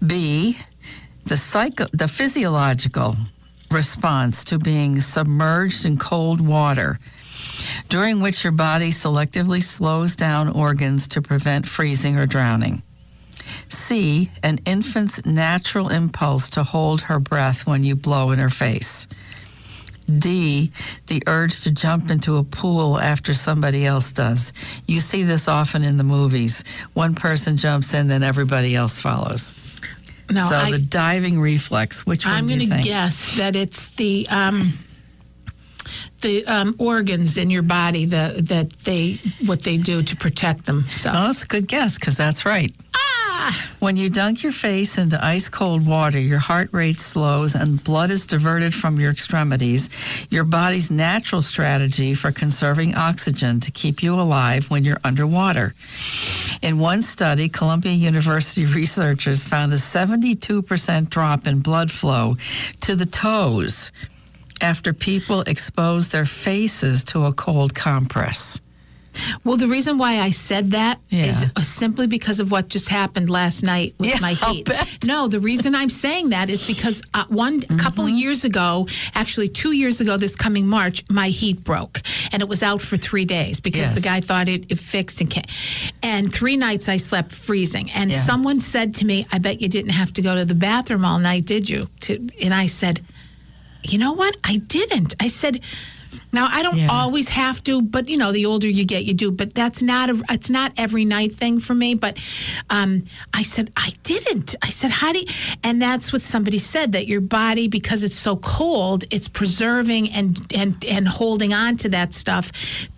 [0.05, 0.59] B,
[1.27, 3.15] the psycho, the physiological
[3.71, 6.99] response to being submerged in cold water
[7.89, 12.83] during which your body selectively slows down organs to prevent freezing or drowning.
[13.69, 19.07] C, an infant's natural impulse to hold her breath when you blow in her face.
[20.19, 20.71] D,
[21.07, 24.53] the urge to jump into a pool after somebody else does.
[24.87, 26.65] You see this often in the movies.
[26.95, 29.53] One person jumps in, then everybody else follows.
[30.31, 34.27] No, so I, the diving reflex, which one I'm going to guess that it's the
[34.29, 34.73] um,
[36.21, 41.19] the um, organs in your body the, that they what they do to protect themselves.
[41.21, 42.75] Oh, that's a good guess because that's right.
[42.95, 43.06] Ah!
[43.79, 48.11] When you dunk your face into ice cold water, your heart rate slows and blood
[48.11, 54.15] is diverted from your extremities, your body's natural strategy for conserving oxygen to keep you
[54.15, 55.75] alive when you're underwater.
[56.63, 62.37] In one study, Columbia University researchers found a 72% drop in blood flow
[62.81, 63.93] to the toes
[64.61, 68.61] after people exposed their faces to a cold compress.
[69.45, 71.63] Well, the reason why I said that is Yeah.
[71.63, 74.69] simply because of what just happened last night with Yeah, my heat.
[75.05, 77.77] No, the reason I'm saying that is because uh, one Mm-hmm.
[77.79, 82.01] couple of years ago, actually two years ago, this coming March, my heat broke
[82.33, 83.95] and it was out for three days because Yes.
[83.95, 85.43] the guy thought it, it fixed and ca-
[86.03, 87.91] and three nights I slept freezing.
[87.93, 88.21] And Yeah.
[88.23, 91.19] someone said to me, "I bet you didn't have to go to the bathroom all
[91.19, 93.01] night, did you?" To, and I said,
[93.85, 94.37] "You know what?
[94.45, 95.61] I didn't." I said.
[96.37, 96.89] Now I don't Yeah.
[97.01, 99.31] always have to, but you know, the older you get, you do.
[99.41, 101.95] But that's not a, it's not every night thing for me.
[101.95, 102.15] But
[102.71, 102.91] um,
[103.41, 104.55] I said I didn't.
[104.63, 105.21] I said how do?
[105.21, 105.27] You,
[105.67, 110.29] and that's what somebody said that your body, because it's so cold, it's preserving and
[110.55, 112.45] and and holding on to that stuff,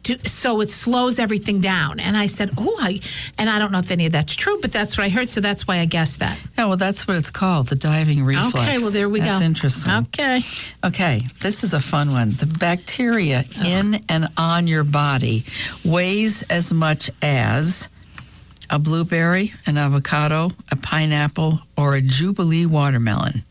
[0.08, 2.00] to, so it slows everything down.
[2.00, 3.00] And I said, oh, I,
[3.38, 5.30] and I don't know if any of that's true, but that's what I heard.
[5.30, 6.40] So that's why I guessed that.
[6.56, 8.54] Yeah, well, that's what it's called, the diving reflex.
[8.54, 9.38] Okay, well there we That's go.
[9.38, 9.92] That's interesting.
[9.92, 10.40] Okay.
[10.84, 12.30] Okay, this is a fun one.
[12.30, 15.44] The bacteria in and on your body
[15.84, 17.88] weighs as much as
[18.70, 23.42] a blueberry, an avocado, a pineapple, or a Jubilee watermelon.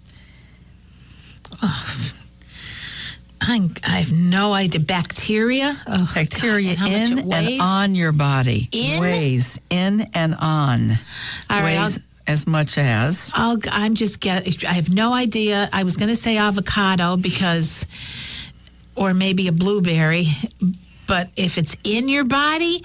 [3.48, 4.82] I, I have no idea.
[4.82, 5.78] Bacteria.
[5.88, 9.00] Oh, Bacteria God, and how much in and on your body In?
[9.00, 11.00] weighs in and on
[11.50, 14.64] All weighs as much as I'll, I'm just get.
[14.66, 15.70] I have no idea.
[15.72, 17.86] I was going to say avocado because,
[18.96, 20.28] or maybe a blueberry,
[21.08, 22.84] but if it's in your body,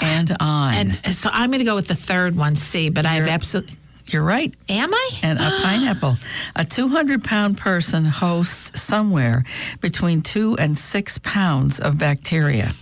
[0.00, 0.74] and on.
[0.74, 2.88] and so I'm going to go with the third one, C.
[2.88, 3.76] But I have absolutely.
[4.12, 4.54] You're right.
[4.68, 5.10] Am I?
[5.22, 6.16] and a pineapple.
[6.56, 9.44] A 200 pound person hosts somewhere
[9.80, 12.72] between two and six pounds of bacteria.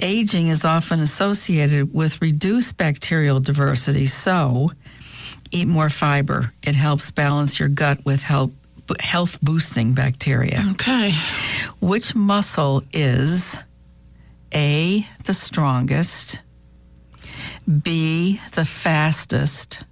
[0.00, 4.70] Aging is often associated with reduced bacterial diversity, so
[5.50, 6.52] eat more fiber.
[6.62, 8.52] It helps balance your gut with help,
[9.00, 10.64] health boosting bacteria.
[10.72, 11.12] Okay.
[11.80, 13.58] Which muscle is
[14.54, 16.40] A, the strongest,
[17.82, 19.84] B, the fastest,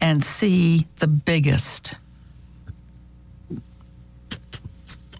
[0.00, 1.94] and see the biggest?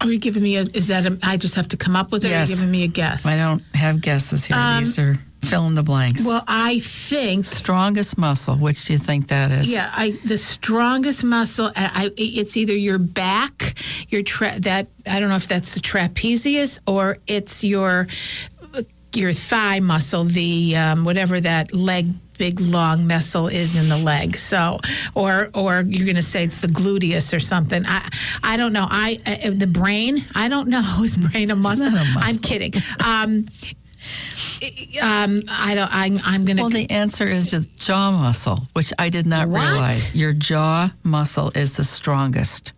[0.01, 0.61] Are you giving me a?
[0.61, 1.19] Is that a?
[1.23, 2.29] I just have to come up with it.
[2.29, 2.49] Or Yes.
[2.49, 3.25] Are you giving me a guess?
[3.25, 4.57] I don't have guesses here.
[4.79, 6.25] These are fill in the blanks.
[6.27, 7.45] Well, I think.
[7.45, 9.71] strongest muscle, which do you think that is?
[9.71, 11.71] Yeah, I the strongest muscle.
[11.77, 13.75] I, I it's either your back,
[14.09, 18.07] your tra- that I don't know if that's the trapezius or it's your
[19.15, 22.09] your thigh muscle, the um, whatever that leg
[22.39, 24.37] big long muscle is in the leg.
[24.37, 24.81] So,
[25.15, 27.85] or or you're going to say it's the gluteus or something.
[27.87, 28.09] I
[28.43, 28.87] I don't know.
[28.89, 30.25] I uh, the brain.
[30.35, 30.83] I don't know.
[31.05, 31.87] Is brain a muscle?
[31.87, 32.21] a muscle.
[32.23, 32.73] I'm kidding.
[33.05, 33.47] Um,
[35.03, 35.95] um, I don't.
[35.95, 36.63] I'm, I'm going to.
[36.65, 39.61] Well, the answer is just jaw muscle, which I did not What?
[39.63, 40.15] realize.
[40.15, 42.73] Your jaw muscle is the strongest.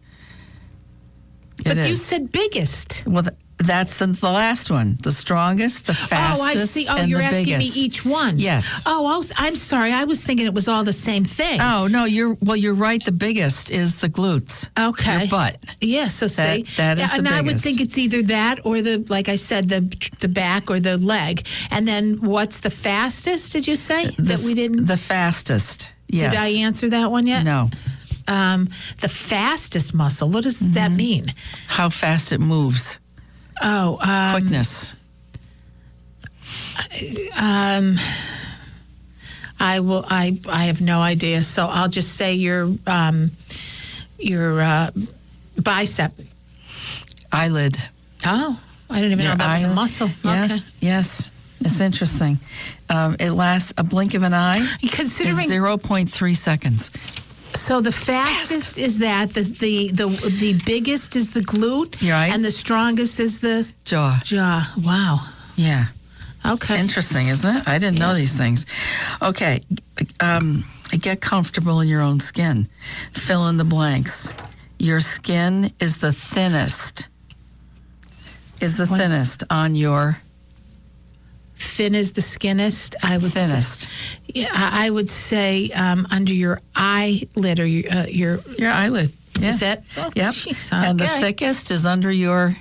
[1.58, 2.04] It but you is.
[2.04, 3.04] said biggest.
[3.06, 4.98] well, the, That's the, the last one.
[5.02, 6.86] The strongest, the fastest, oh, I see.
[6.88, 7.74] Oh, you're asking biggest.
[7.76, 8.38] me each one.
[8.38, 8.84] Yes.
[8.86, 9.92] Oh, I I'm sorry.
[9.92, 11.58] I was thinking it was all the same thing.
[11.60, 12.56] Oh no, you're well.
[12.56, 13.02] You're right.
[13.02, 14.68] The biggest is the glutes.
[14.78, 15.20] Okay.
[15.20, 15.56] Your butt.
[15.80, 18.82] Yeah, so say That- that is yeah, and I would think it's either that or
[18.82, 19.80] the like I said the
[20.20, 21.46] the back or the leg.
[21.70, 23.52] And then what's the fastest?
[23.52, 24.84] Did you say The, that we didn't?
[24.86, 25.90] The fastest.
[26.08, 26.30] Yes.
[26.30, 27.42] Did I answer that one yet?
[27.42, 27.70] No.
[28.28, 28.68] Um,
[29.00, 30.28] the fastest muscle.
[30.28, 30.96] What does that Mm-hmm.
[30.96, 31.24] mean?
[31.68, 32.98] How fast it moves.
[33.62, 34.94] Oh, um, Quickness.
[39.58, 40.04] I will.
[40.08, 41.42] I I have no idea.
[41.42, 43.30] So I'll just say your um,
[44.18, 44.90] your uh,
[45.62, 46.12] bicep.
[47.32, 47.76] Eyelid.
[48.24, 50.08] Oh, I didn't even Your know that was a muscle.
[50.24, 50.44] Yeah.
[50.44, 50.58] Okay.
[50.80, 51.30] Yes.
[51.60, 52.38] It's interesting.
[52.90, 54.64] Um, it lasts a blink of an eye.
[54.92, 56.90] Considering- zero point three seconds.
[57.54, 60.06] So the fastest is that the, the the
[60.40, 62.32] the biggest is the glute, Right.
[62.32, 64.20] and the strongest is the Jaw.
[64.24, 64.72] jaw.
[64.78, 65.20] Wow.
[65.56, 65.86] Yeah.
[66.44, 66.78] Okay.
[66.78, 67.66] Interesting, isn't it?
[67.68, 68.66] I didn't know these things.
[69.20, 69.60] Okay.
[70.20, 70.64] Um,
[71.00, 72.68] get comfortable in your own skin.
[73.12, 74.32] Fill in the blanks.
[74.78, 77.08] Your skin is the thinnest.
[78.60, 80.18] Is the thinnest on your
[81.58, 82.96] Thin is the skinnest.
[83.02, 83.80] I would thinnest.
[83.88, 88.38] Say, yeah, I I would say um, under your eyelid or your uh, your.
[88.58, 89.12] Your eyelid.
[89.40, 89.48] Yeah.
[89.50, 89.84] Is that?
[89.98, 90.32] Oh, Yep.
[90.34, 92.56] jeez, And the thickest is under your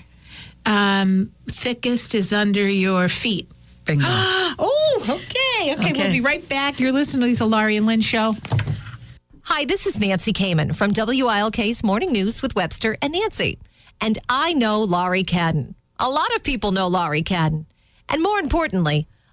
[0.66, 3.48] Um, thickest is under your feet.
[3.86, 4.06] bingo.
[4.58, 5.74] Oh, okay.
[5.74, 5.92] okay.
[5.92, 6.04] Okay.
[6.04, 6.80] We'll be right back.
[6.80, 8.34] You're listening to the Laurie and Lynn show.
[9.44, 13.60] Hi, this is Nancy Kamen from WILK's Morning News with Webster and Nancy.
[14.02, 15.76] And I know Laurie Cadden.
[16.00, 17.66] A lot of people know Laurie Cadden.
[18.10, 19.08] And more importantly,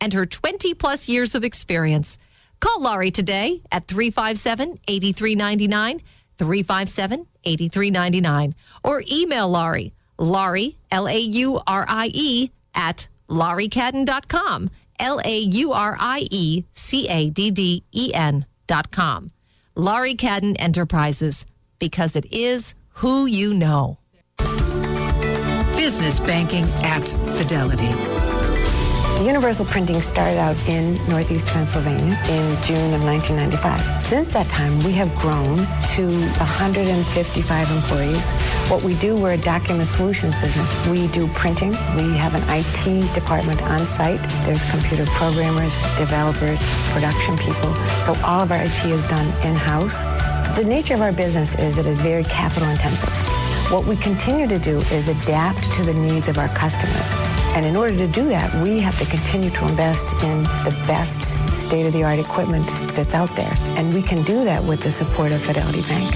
[0.00, 2.18] and her 20 plus years of experience.
[2.60, 6.00] Call Laurie today at 357 8399,
[6.38, 15.20] 357 8399, or email Laurie, Laurie, L A U R I E, at lauriecadden.com, L
[15.24, 19.28] A U R I E C A D D E N.com.
[19.76, 21.46] Laurie Cadden Enterprises,
[21.78, 23.98] because it is who you know.
[25.76, 28.13] Business banking at Fidelity.
[29.22, 34.02] Universal Printing started out in Northeast Pennsylvania in June of 1995.
[34.02, 35.58] Since that time, we have grown
[35.94, 38.30] to 155 employees.
[38.68, 40.70] What we do, we're a document solutions business.
[40.88, 41.70] We do printing.
[41.96, 44.20] We have an IT department on site.
[44.44, 46.60] There's computer programmers, developers,
[46.92, 47.74] production people.
[48.02, 50.04] So all of our IT is done in-house.
[50.58, 53.33] The nature of our business is it is very capital intensive.
[53.70, 57.10] What we continue to do is adapt to the needs of our customers.
[57.56, 61.20] And in order to do that, we have to continue to invest in the best
[61.54, 63.52] state-of-the-art equipment that's out there.
[63.76, 66.14] And we can do that with the support of Fidelity Bank.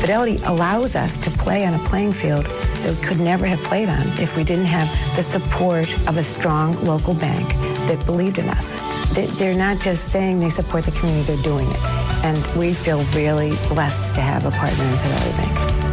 [0.00, 3.88] Fidelity allows us to play on a playing field that we could never have played
[3.88, 7.48] on if we didn't have the support of a strong local bank
[7.88, 8.78] that believed in us.
[9.14, 11.80] They- They're not just saying they support the community, they're doing it.
[12.24, 15.83] And we feel really blessed to have a partner in Fidelity Bank.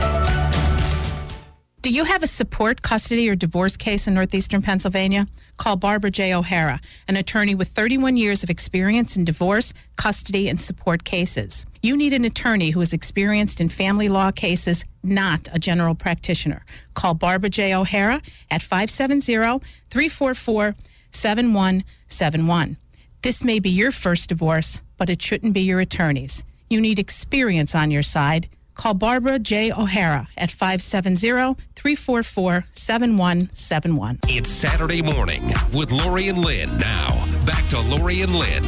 [1.81, 5.25] Do you have a support, custody, or divorce case in northeastern Pennsylvania?
[5.57, 6.31] Call Barbara J.
[6.31, 11.65] O'Hara, an attorney with 31 years of experience in divorce, custody, and support cases.
[11.81, 16.63] You need an attorney who is experienced in family law cases, not a general practitioner.
[16.93, 17.73] Call Barbara J.
[17.73, 20.75] O'Hara at 570 344
[21.09, 22.77] 7171.
[23.23, 26.43] This may be your first divorce, but it shouldn't be your attorney's.
[26.69, 28.49] You need experience on your side.
[28.81, 29.71] Call Barbara J.
[29.71, 34.19] O'Hara at 570 344 7171.
[34.27, 36.77] It's Saturday morning with Laurie and Lynn.
[36.77, 38.63] Now, back to Laurie and Lynn.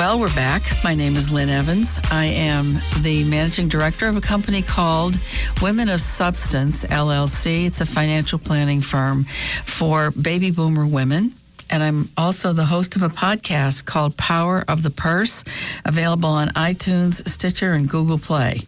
[0.00, 0.62] Well, we're back.
[0.82, 2.00] My name is Lynn Evans.
[2.10, 5.18] I am the managing director of a company called
[5.60, 7.66] Women of Substance LLC.
[7.66, 11.34] It's a financial planning firm for baby boomer women.
[11.68, 15.44] And I'm also the host of a podcast called Power of the Purse,
[15.84, 18.60] available on iTunes, Stitcher, and Google Play.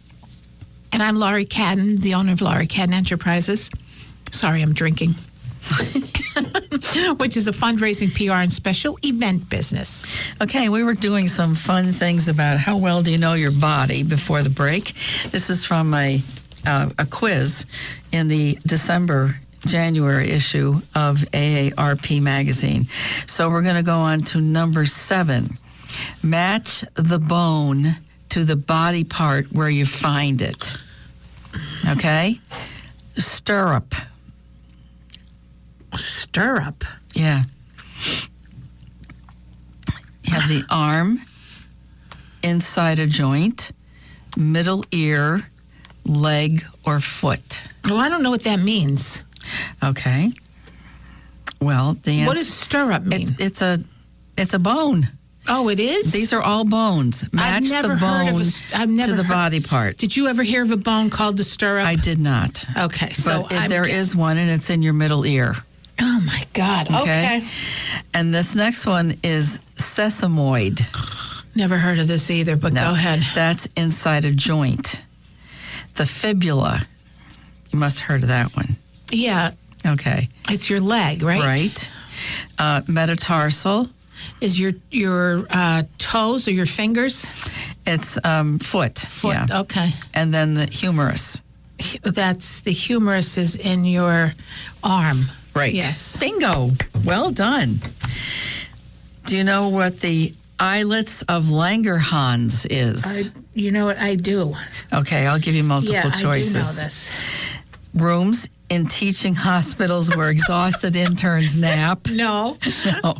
[0.91, 3.71] And I'm Laurie Cadden, the owner of Laurie Cadden Enterprises.
[4.29, 5.15] Sorry, I'm drinking.
[7.17, 10.33] which is a fundraising, PR, and special event business.
[10.41, 14.03] Okay, we were doing some fun things about how well do you know your body
[14.03, 14.93] before the break.
[15.31, 16.21] This is from a
[16.65, 17.65] uh, a quiz
[18.11, 19.35] in the December
[19.65, 22.85] January issue of AARP magazine.
[23.27, 25.57] So we're going to go on to number seven.
[26.21, 27.95] Match the bone
[28.29, 30.77] to the body part where you find it.
[31.87, 32.39] Okay?
[33.17, 33.93] Stirrup.
[35.97, 36.83] Stirrup.
[37.13, 37.43] Yeah.
[40.23, 41.21] You have the arm,
[42.41, 43.71] inside a joint,
[44.37, 45.47] middle ear,
[46.05, 47.61] leg, or foot.
[47.85, 49.23] Well, I don't know what that means.
[49.83, 50.31] Okay.
[51.61, 53.21] Well, the answer, What does stirrup mean?
[53.21, 53.79] It's, it's a
[54.37, 55.07] it's a bone.
[55.47, 56.11] oh, it is.
[56.11, 57.31] These are all bones.
[57.33, 58.25] Match the a bone
[58.89, 59.97] never to the heard- body part.
[59.97, 61.85] Did you ever hear of a bone called the stirrup?
[61.85, 62.63] I did not.
[62.77, 63.85] Okay, so but if there
[64.15, 65.55] one, and it's in your middle ear.
[66.01, 66.87] Oh my God.
[66.87, 67.01] Okay.
[67.37, 67.47] Okay.
[68.13, 70.81] And this next one is sesamoid.
[71.55, 72.55] Never heard of this either.
[72.55, 73.21] But No, go ahead.
[73.35, 75.05] That's inside a joint.
[75.95, 76.81] The fibula.
[77.69, 78.75] You must have heard of that one.
[79.11, 79.51] Yeah,
[79.85, 80.29] Okay.
[80.49, 81.41] it's your leg, right?
[81.41, 81.91] Right.
[82.57, 83.89] Uh, metatarsal.
[84.41, 87.25] Is your your uh, toes or your fingers?
[87.85, 88.97] It's um, foot.
[88.99, 89.35] Foot.
[89.49, 89.59] Yeah.
[89.61, 89.91] Okay.
[90.13, 91.41] And then the humerus.
[92.03, 94.33] That's the humerus is in your
[94.83, 95.23] arm.
[95.55, 95.73] Right.
[95.73, 96.17] Yes.
[96.17, 96.71] Bingo.
[97.05, 97.79] Well done.
[99.25, 103.03] Do you know what the islets of Langerhans is?
[103.05, 104.55] I, you know what I do?
[104.91, 106.55] okay, I'll give you multiple yeah, choices.
[106.55, 107.11] I do know this.
[107.93, 111.99] Rooms in teaching hospitals where exhausted interns nap.
[112.09, 112.57] No.
[112.85, 112.93] No.
[113.03, 113.15] Oh.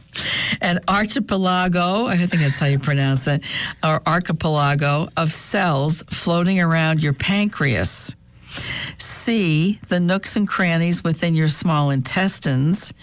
[0.61, 3.45] An archipelago, I think that's how you pronounce it,
[3.83, 8.15] or archipelago of cells floating around your pancreas.
[8.97, 12.93] C, the nooks and crannies within your small intestines.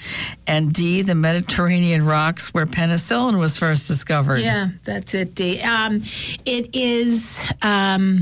[0.47, 4.41] And D, the Mediterranean rocks where penicillin was first discovered.
[4.41, 5.35] Yeah, that's it.
[5.35, 5.61] D.
[5.61, 6.03] Um,
[6.45, 7.53] it is.
[7.63, 8.19] Um,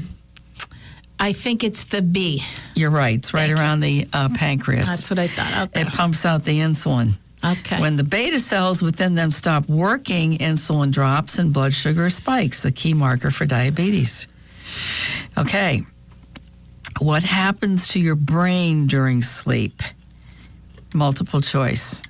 [1.21, 2.43] I think it's the B.
[2.75, 3.17] You're right.
[3.19, 4.87] It's right around the uh, pancreas.
[4.87, 5.69] That's what I thought.
[5.69, 5.81] Okay.
[5.83, 7.15] it pumps out the insulin.
[7.45, 7.81] Okay.
[7.81, 12.73] When the beta cells within them stop working, insulin drops and blood sugar spikes, a
[12.73, 14.27] key marker for diabetes.
[15.37, 15.85] Okay.
[17.01, 19.83] What happens to your brain during sleep?
[20.93, 22.03] Multiple choice.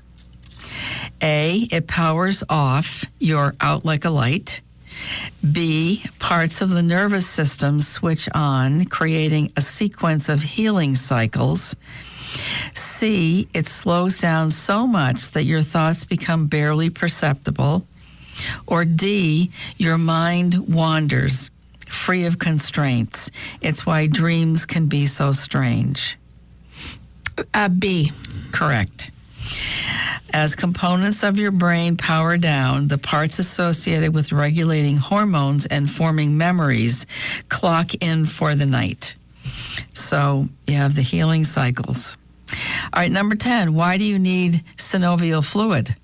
[1.20, 4.62] A, it powers off, you're out like a light.
[5.52, 11.76] B, parts of the nervous system switch on, creating a sequence of healing cycles.
[12.72, 17.84] C, it slows down so much that your thoughts become barely perceptible.
[18.66, 21.50] Or D, your mind wanders,
[21.88, 23.30] free of constraints.
[23.60, 26.16] It's why dreams can be so strange.
[27.54, 28.12] Uh, B.
[28.52, 29.10] Correct.
[30.32, 36.36] As components of your brain power down, the parts associated with regulating hormones and forming
[36.36, 37.06] memories
[37.48, 39.16] clock in for the night.
[39.94, 42.16] So you have the healing cycles.
[42.92, 45.94] All right, number 10, why do you need synovial fluid?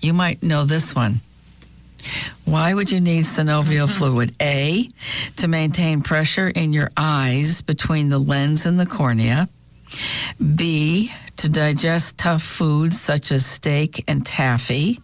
[0.00, 1.20] You might know this one.
[2.44, 4.34] Why would you need synovial fluid?
[4.40, 4.88] A,
[5.36, 9.48] to maintain pressure in your eyes between the lens and the cornea.
[10.54, 15.00] B, to digest tough foods such as steak and taffy.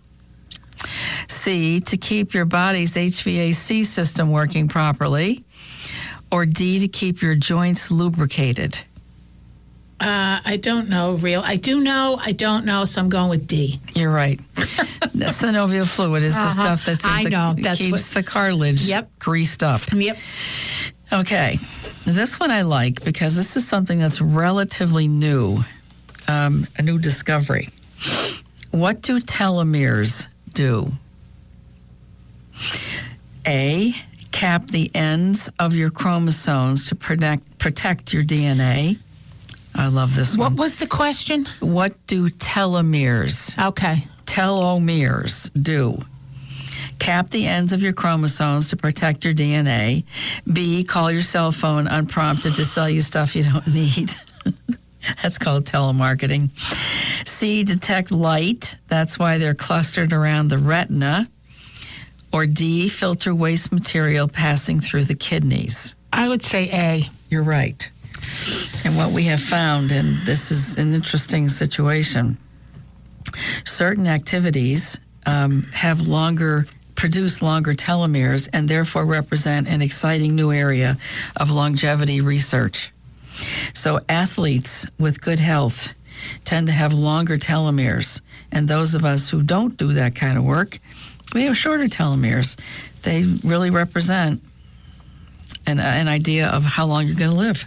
[1.29, 5.45] C, to keep your body's HVAC system working properly.
[6.31, 8.79] Or D, to keep your joints lubricated.
[10.05, 11.15] Uh, I don't know.
[11.15, 11.43] Real.
[11.45, 12.19] I do know.
[12.21, 12.85] I don't know.
[12.85, 13.81] So I'm going with D.
[13.95, 14.39] You're right.
[14.55, 14.63] the
[15.33, 16.63] synovial fluid is the Uh-huh.
[16.77, 17.55] stuff that's I the, know.
[17.55, 19.19] that That's keeps what- the cartilage Yep.
[19.19, 19.81] greased up.
[19.93, 20.19] Yep.
[21.13, 21.59] Okay.
[22.05, 25.65] This one I like because this is something that's relatively new,
[26.29, 27.71] um, a new discovery.
[28.73, 30.93] What do telomeres do?
[33.47, 33.93] A,
[34.33, 38.99] cap the ends of your chromosomes to protect, protect your DNA.
[39.75, 40.53] I love this one.
[40.53, 41.47] What was the question?
[41.61, 44.07] What do telomeres, Okay.
[44.25, 46.03] telomeres do?
[46.99, 50.05] Cap the ends of your chromosomes to protect your DNA.
[50.51, 54.13] B, call your cell phone unprompted to sell you stuff you don't need.
[55.23, 56.51] That's called telemarketing.
[57.29, 58.79] C, detect light.
[58.89, 61.29] That's why they're clustered around the retina.
[62.33, 65.95] Or D, filter waste material passing through the kidneys.
[66.13, 67.09] I would say A.
[67.29, 67.89] You're right.
[68.85, 72.37] And what we have found, and this is an interesting situation,
[73.65, 80.97] certain activities um, have longer, produce longer telomeres, and therefore represent an exciting new area
[81.37, 82.93] of longevity research.
[83.73, 85.95] So, athletes with good health
[86.45, 88.21] tend to have longer telomeres.
[88.53, 90.79] And those of us who don't do that kind of work,
[91.35, 92.59] we have shorter telomeres.
[93.03, 94.41] They really represent
[95.67, 97.65] an, an idea of how long you're going to live.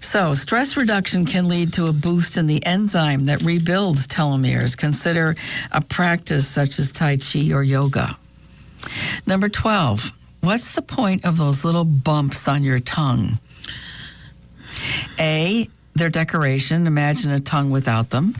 [0.00, 4.76] So, stress reduction can lead to a boost in the enzyme that rebuilds telomeres.
[4.76, 5.36] Consider
[5.70, 8.16] a practice such as Tai Chi or yoga.
[9.26, 13.38] Number 12, what's the point of those little bumps on your tongue?
[15.18, 16.86] A, they're decoration.
[16.86, 18.34] Imagine a tongue without them.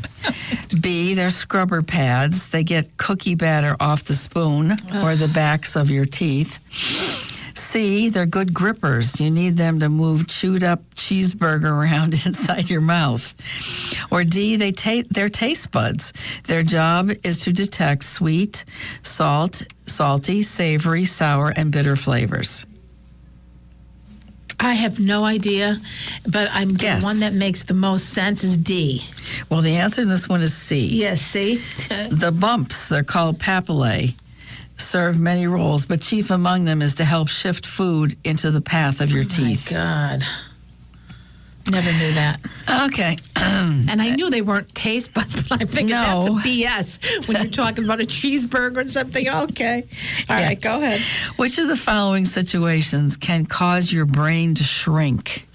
[0.81, 2.49] B, they're scrubber pads.
[2.49, 4.73] They get cookie batter off the spoon
[5.03, 6.59] or the backs of your teeth.
[7.71, 9.21] C, they're good grippers.
[9.21, 13.33] You need them to move chewed up cheeseburger around inside your mouth.
[14.11, 16.13] Or D, they ta- they're taste buds.
[16.49, 18.65] Their job is to detect sweet,
[19.03, 22.67] salt, salty, savory, sour, and bitter flavors.
[24.59, 25.77] I have no idea,
[26.27, 29.03] but I'm the one that makes the most sense is D.
[29.49, 30.87] Well, the answer in this one is C.
[30.87, 31.57] Yes, C.
[32.11, 34.15] The bumps, they're called papillae,
[34.81, 39.01] serve many roles, but chief among them is to help shift food into the path
[39.01, 39.73] of your oh teeth.
[39.73, 40.23] Oh God.
[41.71, 42.41] Never knew that.
[42.87, 43.17] Okay.
[43.37, 46.23] And I knew they weren't taste buds, but I'm thinking No.
[46.35, 49.29] that's a BS when you're talking about a cheeseburger or something.
[49.29, 49.85] Okay.
[50.29, 50.63] All right, Yes.
[50.63, 51.01] go ahead.
[51.37, 55.47] Which of the following situations can cause your brain to shrink?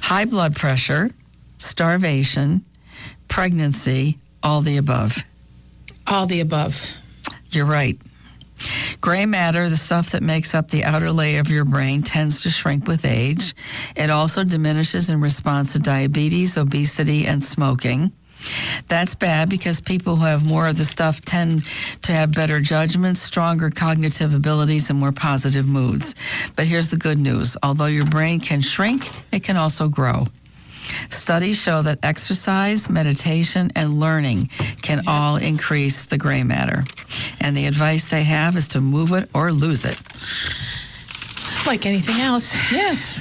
[0.00, 1.10] High blood pressure,
[1.56, 2.64] starvation,
[3.28, 5.18] pregnancy, all the above.
[6.06, 6.94] All the above.
[7.54, 7.98] You're right.
[9.00, 12.50] Gray matter, the stuff that makes up the outer layer of your brain, tends to
[12.50, 13.54] shrink with age.
[13.96, 18.12] It also diminishes in response to diabetes, obesity, and smoking.
[18.88, 21.64] That's bad because people who have more of the stuff tend
[22.02, 26.14] to have better judgment, stronger cognitive abilities, and more positive moods.
[26.54, 30.26] But here's the good news although your brain can shrink, it can also grow.
[31.10, 34.48] Studies show that exercise, meditation, and learning
[34.82, 36.84] can all increase the gray matter.
[37.40, 40.00] And the advice they have is to move it or lose it.
[41.66, 42.54] Like anything else.
[42.72, 43.18] Yes.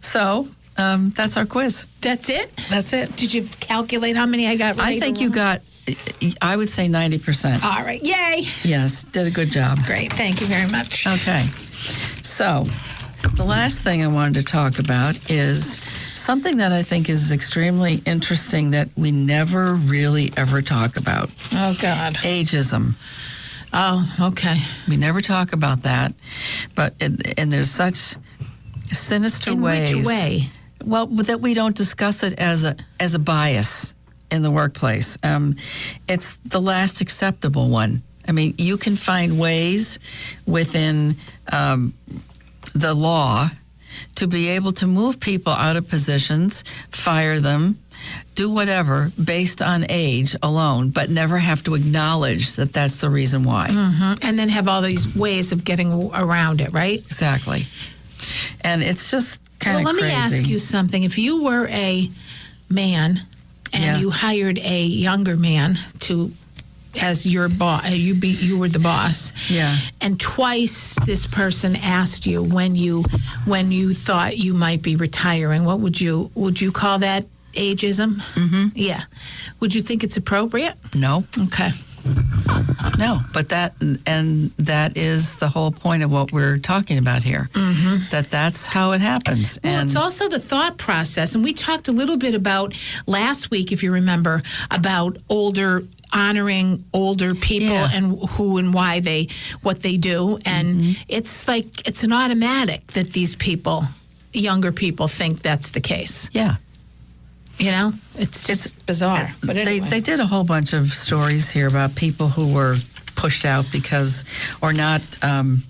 [0.00, 1.86] So um, that's our quiz.
[2.00, 2.50] That's it?
[2.68, 3.16] That's it.
[3.16, 4.96] Did you calculate how many I got right?
[4.96, 5.62] I think you got,
[6.42, 7.64] I would say 90%.
[7.64, 8.02] All right.
[8.02, 8.44] Yay.
[8.62, 9.78] Yes, did a good job.
[9.84, 10.12] Great.
[10.12, 11.06] Thank you very much.
[11.06, 11.42] Okay.
[12.22, 12.64] So,
[13.34, 15.80] the last thing I wanted to talk about is
[16.26, 21.74] something that I think is extremely interesting that we never really ever talk about Oh,
[21.80, 22.14] God.
[22.16, 22.94] ageism.
[23.72, 24.56] Oh, okay.
[24.88, 26.12] We never talk about that,
[26.74, 28.16] but and, and there's such
[28.92, 29.94] sinister In ways.
[29.94, 30.48] which way?
[30.84, 33.94] Well, that we don't discuss it as a as a bias
[34.30, 35.18] in the workplace.
[35.22, 35.56] Um,
[36.08, 38.02] it's the last acceptable one.
[38.28, 39.98] I mean, you can find ways
[40.46, 41.14] within
[41.52, 41.92] um,
[42.74, 43.48] the law
[44.16, 47.78] to be able to move people out of positions, fire them,
[48.34, 53.42] do whatever based on age alone, but never have to acknowledge that that's the reason
[53.44, 53.68] why.
[53.70, 54.18] Mhm.
[54.22, 56.98] And then have all these ways of getting around it, right?
[56.98, 57.66] Exactly.
[58.60, 60.14] And it's just kind Well, of let crazy.
[60.14, 61.04] me ask you something.
[61.04, 62.10] If you were a
[62.68, 63.22] man
[63.72, 63.98] and Yeah.
[63.98, 66.32] you hired a younger man to
[67.02, 69.32] as your boss, you be you were the boss.
[69.50, 69.74] Yeah.
[70.00, 73.04] And twice this person asked you when you
[73.46, 75.64] when you thought you might be retiring.
[75.64, 77.24] What would you would you call that
[77.54, 78.16] ageism?
[78.34, 78.66] Mm-hmm.
[78.74, 79.02] Yeah.
[79.60, 80.74] Would you think it's appropriate?
[80.94, 81.70] No, Okay.
[82.98, 83.74] no, but that
[84.06, 87.48] and that is the whole point of what we're talking about here.
[88.10, 89.58] That that's how it happens.
[89.64, 91.34] Well, and it's also the thought process.
[91.34, 92.74] And we talked a little bit about
[93.06, 95.82] last week, if you remember, about older
[96.12, 97.90] honoring older people Yeah.
[97.92, 99.28] and who and why they
[99.62, 100.38] what they do.
[100.44, 101.02] And Mm-hmm.
[101.08, 103.84] it's like it's an automatic that these people
[104.32, 106.28] younger people think that's the case.
[106.32, 106.56] Yeah,
[107.58, 107.92] you know?
[108.18, 109.34] It's just bizarre.
[109.44, 112.76] But they they did a whole bunch of stories here about people who were
[113.16, 114.24] pushed out because
[114.60, 115.62] or not um,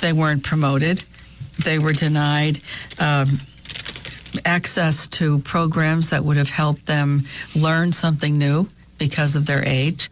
[0.00, 1.02] they weren't promoted,
[1.64, 2.58] they were denied.
[2.98, 3.38] Um,
[4.44, 7.24] access to programs that would have helped them
[7.54, 8.68] learn something new
[8.98, 10.10] because of their age.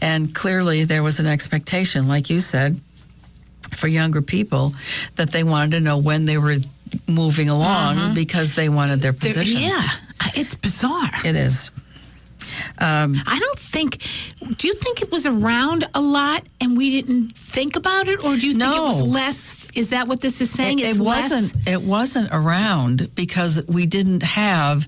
[0.00, 2.80] And clearly, there was an expectation, like you said,
[3.74, 4.74] for younger people
[5.16, 6.56] that they wanted to know when they were
[7.08, 9.50] moving along because they wanted their positions.
[9.62, 9.88] yeah
[10.34, 11.70] it's bizarre It is.
[12.78, 13.98] Um, I don't think.
[14.58, 18.36] Do you think it was around a lot and we didn't think about it, or
[18.36, 19.70] do you think it was less?
[19.74, 20.80] Is that what this is saying?
[20.80, 21.68] it, it's it wasn't.
[21.68, 24.86] It wasn't around because we didn't have.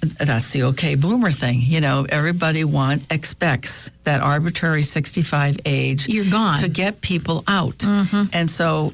[0.00, 1.60] That's the okay boomer thing.
[1.60, 6.08] You know, everybody want expects that arbitrary sixty-five age.
[6.08, 6.58] You're gone.
[6.58, 7.84] to get people out,
[8.32, 8.92] and so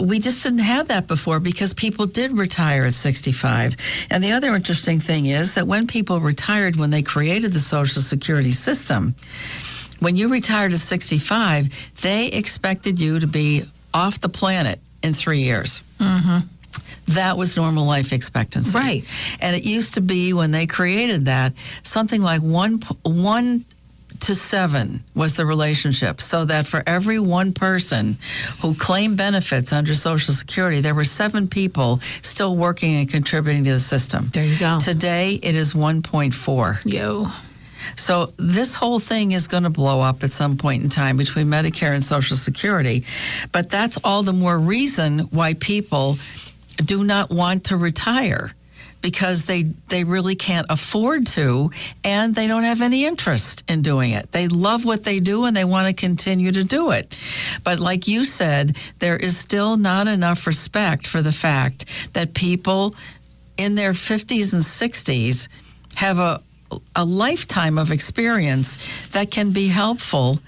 [0.00, 3.76] we just didn't have that before because people did retire at 65.
[4.10, 8.02] And the other interesting thing is that when people retired, when they created the Social
[8.02, 9.14] Security system,
[10.00, 15.40] when you retired at 65, they expected you to be off the planet in three
[15.40, 15.82] years.
[16.00, 16.46] Mm-hmm.
[17.08, 18.78] That was normal life expectancy.
[18.78, 19.04] Right.
[19.40, 21.52] And it used to be when they created that,
[21.82, 23.64] something like one, one
[24.20, 26.20] to seven was the relationship.
[26.20, 28.16] So that for every one person
[28.60, 33.72] who claimed benefits under Social Security, there were seven people still working and contributing to
[33.72, 34.28] the system.
[34.32, 34.78] There you go.
[34.80, 36.90] Today, it is 1.4.
[36.90, 37.26] Yo.
[37.96, 41.48] So this whole thing is going to blow up at some point in time between
[41.48, 43.04] Medicare and Social Security.
[43.52, 46.16] But that's all the more reason why people
[46.76, 48.52] do not want to retire
[49.00, 51.70] because they they really can't afford to
[52.04, 54.32] and they don't have any interest in doing it.
[54.32, 57.14] They love what they do and they want to continue to do it.
[57.64, 62.94] But like you said, there is still not enough respect for the fact that people
[63.58, 65.48] in their 50s and 60s
[65.96, 66.40] have a
[66.96, 70.38] a lifetime of experience that can be helpful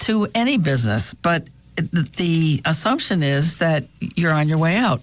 [0.00, 1.14] to any business.
[1.14, 5.00] But the assumption is that you're on your way out.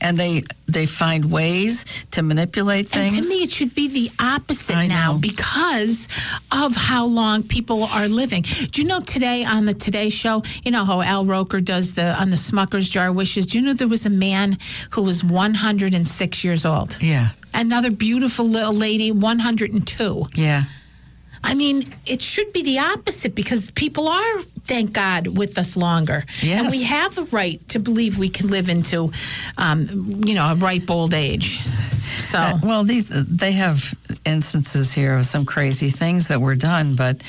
[0.00, 3.14] And they they find ways to manipulate things.
[3.14, 5.18] And to me, it should be the opposite I now know.
[5.18, 6.08] because
[6.52, 8.42] of how long people are living.
[8.42, 12.20] Do you know today on the Today Show, you know how Al Roker does the
[12.20, 13.46] on the Smucker's Jar Wishes?
[13.46, 14.58] Do you know there was a man
[14.90, 16.98] who was 106 years old?
[17.00, 17.28] Yeah.
[17.54, 20.26] Another beautiful little lady, 102.
[20.34, 20.64] Yeah.
[21.42, 26.24] I mean, it should be the opposite because people are, thank God, with us longer.
[26.42, 26.60] Yes.
[26.60, 29.12] And we have the right to believe we can live into,
[29.56, 29.88] um,
[30.24, 31.60] you know, a ripe old age.
[32.02, 36.94] So, Uh, well, these they have instances here of some crazy things that were done,
[36.94, 37.22] but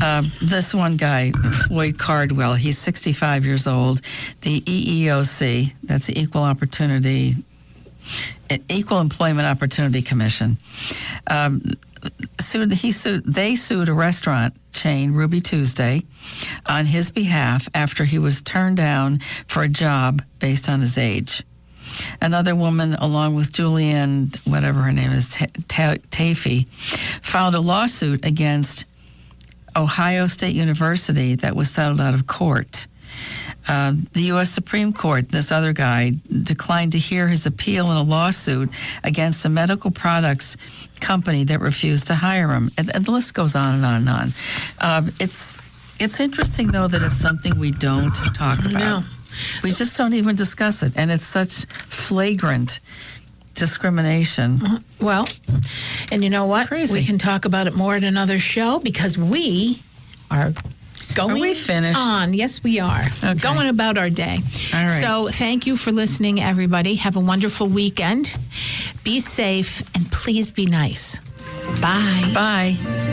[0.00, 1.30] uh, this one guy,
[1.66, 4.00] Floyd Cardwell, he's 65 years old.
[4.42, 7.34] The EEOC, that's the Equal Opportunity,
[8.68, 10.58] Equal Employment Opportunity Commission.
[11.26, 11.62] Um,
[12.40, 16.02] sued, he sued, they sued a restaurant chain, Ruby Tuesday,
[16.66, 21.42] on his behalf after he was turned down for a job based on his age.
[22.20, 28.24] Another woman, along with Julianne, whatever her name is, Ta- Ta- Tafey, filed a lawsuit
[28.24, 28.84] against
[29.76, 32.86] Ohio State University that was settled out of court.
[33.66, 34.50] Uh, the U.S.
[34.50, 36.12] Supreme Court, this other guy,
[36.42, 38.70] declined to hear his appeal in a lawsuit
[39.02, 40.56] against a medical products
[41.00, 42.70] company that refused to hire him.
[42.76, 44.32] And, and the list goes on and on and on.
[44.80, 45.56] Uh, it's
[46.00, 48.72] it's interesting though that it's something we don't talk about.
[48.72, 49.02] know.
[49.62, 52.80] We just don't even discuss it, and it's such flagrant
[53.54, 54.60] discrimination.
[55.00, 55.28] well,
[56.12, 56.68] and you know what?
[56.68, 56.94] Crazy.
[56.94, 59.82] We can talk about it more at another show because we
[60.30, 60.52] are
[61.14, 61.98] going we finished?
[61.98, 62.34] on.
[62.34, 63.02] Yes, we are.
[63.22, 63.34] Okay.
[63.34, 64.38] Going about our day.
[64.74, 65.00] All right.
[65.00, 66.96] So thank you for listening, everybody.
[66.96, 68.36] Have a wonderful weekend.
[69.04, 71.20] Be safe and please be nice.
[71.80, 72.30] Bye.
[72.34, 73.12] Bye.